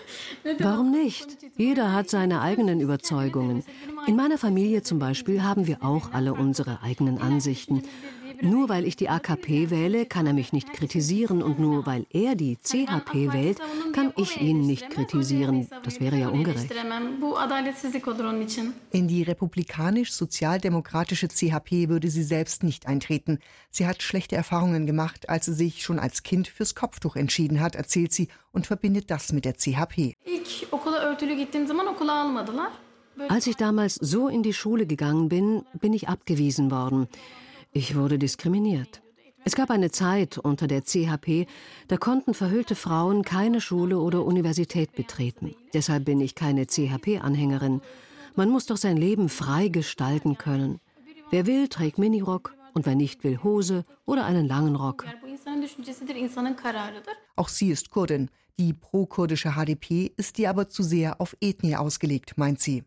Warum 0.58 0.90
nicht? 0.92 1.36
Jeder 1.56 1.92
hat 1.92 2.08
seine 2.08 2.40
eigenen 2.40 2.80
Überzeugungen. 2.80 3.64
In 4.06 4.16
meiner 4.16 4.38
Familie 4.38 4.82
zum 4.82 4.98
Beispiel 4.98 5.42
haben 5.42 5.66
wir 5.66 5.82
auch 5.82 6.12
alle 6.12 6.34
unsere 6.34 6.82
eigenen 6.82 7.18
Ansichten. 7.18 7.82
Nur 8.40 8.68
weil 8.68 8.86
ich 8.86 8.96
die 8.96 9.08
AKP 9.08 9.70
wähle, 9.70 10.06
kann 10.06 10.26
er 10.26 10.32
mich 10.32 10.52
nicht 10.52 10.72
kritisieren 10.72 11.42
und 11.42 11.58
nur 11.58 11.86
weil 11.86 12.06
er 12.10 12.34
die 12.34 12.56
CHP 12.56 13.32
wählt, 13.32 13.58
kann 13.92 14.12
ich 14.16 14.40
ihn 14.40 14.66
nicht 14.66 14.90
kritisieren. 14.90 15.68
Das 15.82 16.00
wäre 16.00 16.16
ja 16.16 16.28
ungerecht. 16.28 16.72
In 18.90 19.08
die 19.08 19.22
republikanisch-sozialdemokratische 19.22 21.28
CHP 21.28 21.88
würde 21.88 22.10
sie 22.10 22.22
selbst 22.22 22.62
nicht 22.62 22.86
eintreten. 22.86 23.38
Sie 23.70 23.86
hat 23.86 24.02
schlechte 24.02 24.36
Erfahrungen 24.36 24.86
gemacht, 24.86 25.28
als 25.28 25.46
sie 25.46 25.54
sich 25.54 25.82
schon 25.82 25.98
als 25.98 26.22
Kind 26.22 26.48
fürs 26.48 26.74
Kopftuch 26.74 27.16
entschieden 27.16 27.60
hat, 27.60 27.74
erzählt 27.74 28.12
sie 28.12 28.28
und 28.52 28.66
verbindet 28.66 29.10
das 29.10 29.32
mit 29.32 29.44
der 29.44 29.54
CHP. 29.54 30.16
Als 33.28 33.46
ich 33.46 33.56
damals 33.56 33.94
so 33.96 34.28
in 34.28 34.42
die 34.42 34.54
Schule 34.54 34.86
gegangen 34.86 35.28
bin, 35.28 35.64
bin 35.78 35.92
ich 35.92 36.08
abgewiesen 36.08 36.70
worden. 36.70 37.08
Ich 37.74 37.96
wurde 37.96 38.18
diskriminiert. 38.18 39.02
Es 39.44 39.56
gab 39.56 39.70
eine 39.70 39.90
Zeit 39.90 40.36
unter 40.36 40.66
der 40.66 40.82
CHP, 40.82 41.46
da 41.88 41.96
konnten 41.96 42.34
verhüllte 42.34 42.74
Frauen 42.74 43.22
keine 43.22 43.62
Schule 43.62 43.98
oder 43.98 44.24
Universität 44.24 44.92
betreten. 44.92 45.54
Deshalb 45.72 46.04
bin 46.04 46.20
ich 46.20 46.34
keine 46.34 46.66
CHP-Anhängerin. 46.66 47.80
Man 48.36 48.50
muss 48.50 48.66
doch 48.66 48.76
sein 48.76 48.98
Leben 48.98 49.30
frei 49.30 49.68
gestalten 49.68 50.36
können. 50.36 50.80
Wer 51.30 51.46
will, 51.46 51.68
trägt 51.68 51.96
Minirock 51.96 52.54
und 52.74 52.84
wer 52.84 52.94
nicht 52.94 53.24
will, 53.24 53.42
Hose 53.42 53.86
oder 54.04 54.26
einen 54.26 54.46
langen 54.46 54.76
Rock. 54.76 55.06
Auch 57.36 57.48
sie 57.48 57.70
ist 57.70 57.90
Kurdin. 57.90 58.30
Die 58.58 58.74
pro-kurdische 58.74 59.54
HDP 59.54 60.12
ist 60.18 60.38
ihr 60.38 60.50
aber 60.50 60.68
zu 60.68 60.82
sehr 60.82 61.22
auf 61.22 61.34
Ethnie 61.40 61.76
ausgelegt, 61.76 62.34
meint 62.36 62.60
sie. 62.60 62.84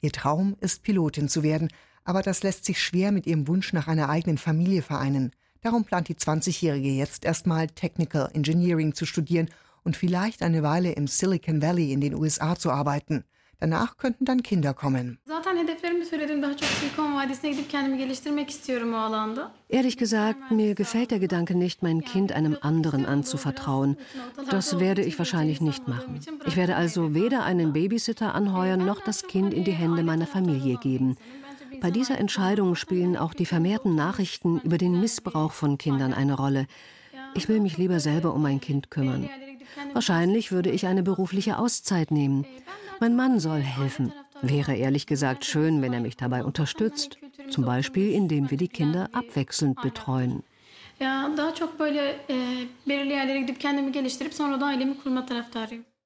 Ihr 0.00 0.10
Traum 0.10 0.56
ist 0.60 0.82
Pilotin 0.82 1.28
zu 1.28 1.42
werden, 1.42 1.68
aber 2.04 2.22
das 2.22 2.42
lässt 2.42 2.64
sich 2.64 2.80
schwer 2.80 3.12
mit 3.12 3.26
ihrem 3.26 3.48
Wunsch 3.48 3.72
nach 3.72 3.88
einer 3.88 4.08
eigenen 4.08 4.38
Familie 4.38 4.82
vereinen. 4.82 5.32
Darum 5.60 5.84
plant 5.84 6.08
die 6.08 6.16
20-Jährige 6.16 6.90
jetzt 6.90 7.24
erstmal 7.24 7.68
Technical 7.68 8.28
Engineering 8.32 8.94
zu 8.94 9.06
studieren 9.06 9.48
und 9.84 9.96
vielleicht 9.96 10.42
eine 10.42 10.62
Weile 10.62 10.92
im 10.92 11.06
Silicon 11.06 11.62
Valley 11.62 11.92
in 11.92 12.00
den 12.00 12.14
USA 12.14 12.56
zu 12.56 12.70
arbeiten. 12.70 13.24
Danach 13.62 13.96
könnten 13.96 14.24
dann 14.24 14.42
Kinder 14.42 14.74
kommen. 14.74 15.20
Ehrlich 19.68 19.96
gesagt, 19.96 20.50
mir 20.50 20.74
gefällt 20.74 21.12
der 21.12 21.20
Gedanke 21.20 21.54
nicht, 21.54 21.80
mein 21.80 22.02
Kind 22.02 22.32
einem 22.32 22.56
anderen 22.60 23.06
anzuvertrauen. 23.06 23.96
Das 24.50 24.80
werde 24.80 25.04
ich 25.04 25.16
wahrscheinlich 25.16 25.60
nicht 25.60 25.86
machen. 25.86 26.18
Ich 26.44 26.56
werde 26.56 26.74
also 26.74 27.14
weder 27.14 27.44
einen 27.44 27.72
Babysitter 27.72 28.34
anheuern 28.34 28.84
noch 28.84 29.00
das 29.00 29.28
Kind 29.28 29.54
in 29.54 29.62
die 29.62 29.70
Hände 29.70 30.02
meiner 30.02 30.26
Familie 30.26 30.76
geben. 30.78 31.16
Bei 31.82 31.90
dieser 31.90 32.16
Entscheidung 32.16 32.76
spielen 32.76 33.16
auch 33.16 33.34
die 33.34 33.44
vermehrten 33.44 33.96
Nachrichten 33.96 34.60
über 34.60 34.78
den 34.78 35.00
Missbrauch 35.00 35.50
von 35.50 35.78
Kindern 35.78 36.14
eine 36.14 36.34
Rolle. 36.34 36.66
Ich 37.34 37.48
will 37.48 37.58
mich 37.58 37.76
lieber 37.76 37.98
selber 37.98 38.32
um 38.34 38.42
mein 38.42 38.60
Kind 38.60 38.88
kümmern. 38.88 39.28
Wahrscheinlich 39.92 40.52
würde 40.52 40.70
ich 40.70 40.86
eine 40.86 41.02
berufliche 41.02 41.58
Auszeit 41.58 42.12
nehmen. 42.12 42.46
Mein 43.00 43.16
Mann 43.16 43.40
soll 43.40 43.58
helfen. 43.58 44.12
Wäre 44.42 44.76
ehrlich 44.76 45.08
gesagt 45.08 45.44
schön, 45.44 45.82
wenn 45.82 45.92
er 45.92 46.00
mich 46.00 46.16
dabei 46.16 46.44
unterstützt. 46.44 47.18
Zum 47.50 47.64
Beispiel, 47.64 48.12
indem 48.12 48.48
wir 48.48 48.58
die 48.58 48.68
Kinder 48.68 49.08
abwechselnd 49.12 49.82
betreuen. 49.82 50.44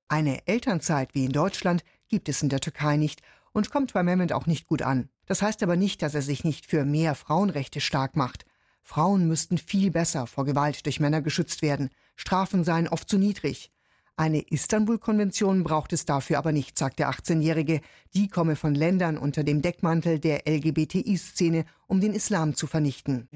Eine 0.09 0.47
Elternzeit 0.47 1.15
wie 1.15 1.25
in 1.27 1.33
Deutschland 1.33 1.85
gibt 2.09 2.29
es 2.31 2.43
in 2.43 2.49
der 2.49 2.61
Türkei 2.61 2.97
nicht 2.97 3.21
und 3.57 3.71
kommt 3.71 3.95
bei 3.95 4.03
Mehmet 4.03 4.35
auch 4.35 4.45
nicht 4.45 4.67
gut 4.67 4.83
an. 4.83 5.09
Das 5.25 5.41
heißt 5.41 5.63
aber 5.63 5.77
nicht, 5.77 6.03
dass 6.03 6.15
er 6.15 6.21
sich 6.21 6.45
nicht 6.45 6.67
für 6.67 6.85
mehr 6.85 7.15
Frauenrechte 7.15 7.81
stark 7.81 8.15
macht. 8.15 8.45
Frauen 8.83 9.27
müssten 9.27 9.57
viel 9.57 9.91
besser 9.91 10.27
vor 10.27 10.45
Gewalt 10.45 10.85
durch 10.85 11.01
Männer 11.01 11.23
geschützt 11.23 11.63
werden. 11.63 11.89
Strafen 12.17 12.65
seien 12.65 12.87
oft 12.87 13.09
zu 13.09 13.17
niedrig. 13.17 13.73
Eine 14.15 14.43
Istanbul-Konvention 14.43 15.65
braucht 15.65 15.95
es 15.95 16.05
dafür 16.05 16.37
aber 16.37 16.53
nicht, 16.53 16.77
sagt 16.77 16.99
der 16.99 17.09
18-Jährige. 17.09 17.81
Die 18.17 18.29
komme 18.29 18.57
von 18.57 18.75
Ländern 18.75 19.19
unter 19.19 19.45
dem 19.45 19.61
Deckmantel 19.61 20.19
der 20.19 20.49
LGBTI-Szene, 20.49 21.67
um 21.87 22.01
den 22.01 22.15
Islam 22.15 22.55
zu 22.55 22.67
vernichten. 22.67 23.29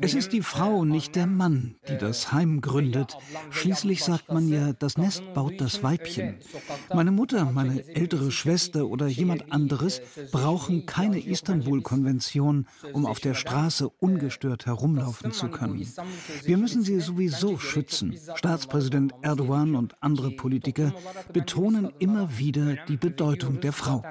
Es 0.00 0.14
ist 0.14 0.32
die 0.32 0.42
Frau, 0.42 0.84
nicht 0.84 1.16
der 1.16 1.26
Mann, 1.26 1.76
die 1.88 1.96
das 1.96 2.32
Heim 2.32 2.60
gründet. 2.60 3.16
Schließlich 3.50 4.02
sagt 4.04 4.30
man 4.30 4.48
ja, 4.48 4.72
das 4.74 4.98
Nest 4.98 5.22
baut 5.32 5.58
das 5.58 5.82
Weibchen. 5.82 6.34
Meine 6.92 7.12
Mutter, 7.12 7.44
meine 7.46 7.86
ältere 7.94 8.30
Schwester 8.30 8.88
oder 8.88 9.06
jemand 9.06 9.52
anderes 9.52 10.02
brauchen 10.32 10.84
keine 10.84 11.20
Istanbul-Konvention, 11.20 12.66
um 12.92 13.06
auf 13.06 13.20
der 13.20 13.34
Straße 13.34 13.88
ungestört 13.88 14.66
herumlaufen 14.66 15.32
zu 15.32 15.48
können. 15.48 15.86
Wir 16.42 16.58
müssen 16.58 16.82
sie 16.82 17.00
sowieso 17.00 17.58
schützen. 17.58 18.18
Staatspräsident 18.34 19.14
Erdogan 19.22 19.43
und 19.50 19.94
andere 20.00 20.30
Politiker 20.30 20.92
betonen 21.32 21.92
immer 21.98 22.38
wieder 22.38 22.76
die 22.88 22.96
Bedeutung 22.96 23.60
der 23.60 23.72
Frau. 23.72 24.02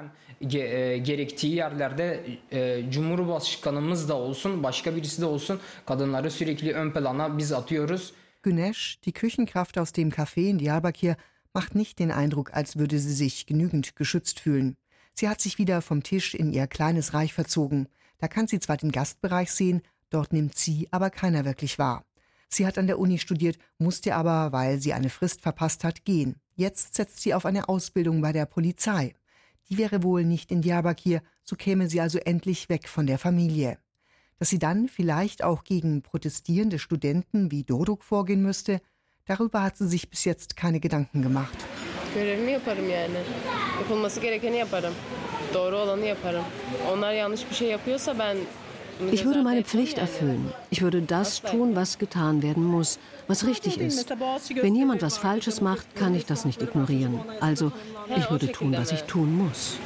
gerektiği 1.04 1.54
yerlerde 1.54 2.38
e, 2.52 2.90
Cumhurbaşkanımız 2.90 4.08
da 4.08 4.16
olsun, 4.16 4.62
başka 4.62 4.96
birisi 4.96 5.22
de 5.22 5.26
olsun 5.26 5.60
kadınları 5.86 6.30
sürekli 6.30 6.72
ön 6.72 6.92
plana 6.92 7.38
biz 7.38 7.52
atıyoruz. 7.52 8.12
Güneş, 8.42 8.98
die 9.06 9.12
Küchenkraft 9.12 9.78
aus 9.78 9.92
dem 9.92 10.10
Café 10.10 10.40
in 10.40 10.58
Diyarbakir, 10.58 11.16
macht 11.54 11.74
nicht 11.74 11.98
den 11.98 12.10
Eindruck, 12.10 12.54
als 12.54 12.76
würde 12.76 12.98
sie 12.98 13.14
sich 13.14 13.46
genügend 13.46 13.96
geschützt 13.96 14.40
fühlen. 14.40 14.76
Sie 15.14 15.28
hat 15.28 15.40
sich 15.40 15.58
wieder 15.58 15.80
vom 15.80 16.02
Tisch 16.02 16.34
in 16.34 16.52
ihr 16.52 16.66
kleines 16.66 17.14
Reich 17.14 17.32
verzogen. 17.32 17.88
Da 18.18 18.28
kann 18.28 18.46
sie 18.46 18.60
zwar 18.60 18.76
den 18.76 18.92
Gastbereich 18.92 19.50
sehen, 19.50 19.80
dort 20.10 20.32
nimmt 20.32 20.56
sie 20.56 20.88
aber 20.90 21.10
keiner 21.10 21.44
wirklich 21.44 21.78
wahr. 21.78 22.04
Sie 22.54 22.66
hat 22.66 22.78
an 22.78 22.86
der 22.86 23.00
Uni 23.00 23.18
studiert, 23.18 23.58
musste 23.78 24.14
aber, 24.14 24.52
weil 24.52 24.78
sie 24.78 24.92
eine 24.92 25.10
Frist 25.10 25.40
verpasst 25.40 25.82
hat, 25.82 26.04
gehen. 26.04 26.36
Jetzt 26.54 26.94
setzt 26.94 27.20
sie 27.20 27.34
auf 27.34 27.46
eine 27.46 27.68
Ausbildung 27.68 28.20
bei 28.20 28.32
der 28.32 28.46
Polizei. 28.46 29.12
Die 29.68 29.76
wäre 29.76 30.04
wohl 30.04 30.24
nicht 30.24 30.52
in 30.52 30.62
Diyarbakir, 30.62 31.20
so 31.42 31.56
käme 31.56 31.88
sie 31.88 32.00
also 32.00 32.18
endlich 32.18 32.68
weg 32.68 32.88
von 32.88 33.08
der 33.08 33.18
Familie. 33.18 33.78
Dass 34.38 34.50
sie 34.50 34.60
dann 34.60 34.88
vielleicht 34.88 35.42
auch 35.42 35.64
gegen 35.64 36.02
protestierende 36.02 36.78
Studenten 36.78 37.50
wie 37.50 37.64
Doruk 37.64 38.04
vorgehen 38.04 38.42
müsste, 38.42 38.80
darüber 39.24 39.64
hat 39.64 39.76
sie 39.76 39.88
sich 39.88 40.08
bis 40.08 40.24
jetzt 40.24 40.54
keine 40.54 40.78
Gedanken 40.78 41.22
gemacht. 41.22 41.58
Görevimi 42.14 42.52
yaparım 42.52 42.90
yani. 42.90 43.18
Yapılması 43.80 44.20
gerekeni 44.20 44.56
yaparım. 44.56 44.94
Doğru 45.54 45.76
olanı 45.76 46.04
yaparım. 46.04 46.44
Onlar 46.92 47.12
yanlış 47.12 47.50
bir 47.50 47.54
şey 47.54 47.68
yapıyorsa 47.68 48.18
ben 48.18 48.36
ich 49.12 49.24
würde 49.24 49.42
meine 49.42 49.62
Pflicht 49.62 49.98
erfüllen. 49.98 50.52
Ich 50.70 50.82
würde 50.82 51.02
das 51.02 51.42
tun, 51.42 51.74
was 51.74 51.98
getan 51.98 52.42
werden 52.42 52.64
muss, 52.64 52.98
was 53.26 53.46
richtig 53.46 53.78
ist. 53.78 54.10
Wenn 54.60 54.74
jemand 54.74 55.02
was 55.02 55.18
Falsches 55.18 55.60
macht, 55.60 55.94
kann 55.96 56.14
ich 56.14 56.26
das 56.26 56.44
nicht 56.44 56.62
ignorieren. 56.62 57.20
Also, 57.40 57.72
ich 58.16 58.30
würde 58.30 58.52
tun, 58.52 58.74
was 58.76 58.92
ich 58.92 59.02
tun 59.04 59.36
muss. 59.36 59.78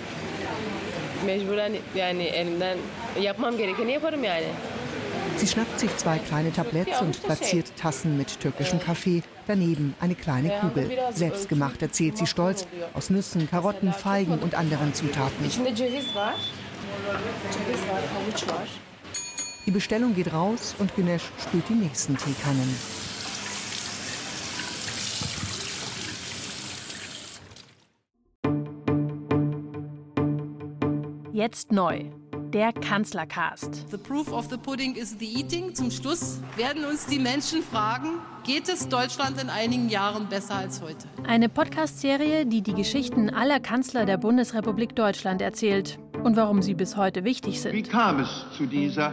Sie 5.36 5.46
schnappt 5.46 5.78
sich 5.78 5.96
zwei 5.96 6.18
kleine 6.18 6.52
Tabletts 6.52 7.00
und 7.00 7.22
platziert 7.22 7.72
Tassen 7.76 8.16
mit 8.16 8.40
türkischem 8.40 8.80
Kaffee, 8.80 9.22
daneben 9.46 9.94
eine 10.00 10.16
kleine 10.16 10.50
Kugel. 10.60 10.90
Selbstgemacht, 11.12 11.80
erzählt 11.80 12.18
sie 12.18 12.26
stolz, 12.26 12.66
aus 12.94 13.08
Nüssen, 13.10 13.48
Karotten, 13.48 13.92
Feigen 13.92 14.38
und 14.38 14.54
anderen 14.56 14.94
Zutaten. 14.94 15.46
Die 19.68 19.72
Bestellung 19.72 20.14
geht 20.14 20.32
raus 20.32 20.74
und 20.78 20.96
Günesh 20.96 21.30
spült 21.38 21.68
die 21.68 21.74
nächsten 21.74 22.16
Teekannen. 22.16 22.74
Jetzt 31.34 31.70
neu. 31.70 32.04
der 32.54 32.72
Kanzlercast. 32.72 33.90
The 33.90 33.98
proof 33.98 34.32
of 34.32 34.48
the 34.48 34.56
pudding 34.56 34.94
is 34.94 35.18
the 35.18 35.26
eating. 35.26 35.74
Zum 35.74 35.90
Schluss 35.90 36.40
werden 36.56 36.86
uns 36.86 37.04
die 37.04 37.18
Menschen 37.18 37.62
fragen, 37.62 38.08
geht 38.42 38.70
es 38.70 38.88
Deutschland 38.88 39.38
in 39.38 39.50
einigen 39.50 39.90
Jahren 39.90 40.30
besser 40.30 40.54
als 40.54 40.80
heute? 40.80 41.08
Eine 41.26 41.50
Podcast-Serie, 41.50 42.46
die 42.46 42.62
die 42.62 42.72
Geschichten 42.72 43.28
aller 43.28 43.60
Kanzler 43.60 44.06
der 44.06 44.16
Bundesrepublik 44.16 44.96
Deutschland 44.96 45.42
erzählt 45.42 45.98
und 46.24 46.36
warum 46.36 46.62
sie 46.62 46.72
bis 46.72 46.96
heute 46.96 47.24
wichtig 47.24 47.60
sind. 47.60 47.74
Wie 47.74 47.82
kam 47.82 48.20
es 48.20 48.46
zu 48.56 48.64
dieser 48.64 49.12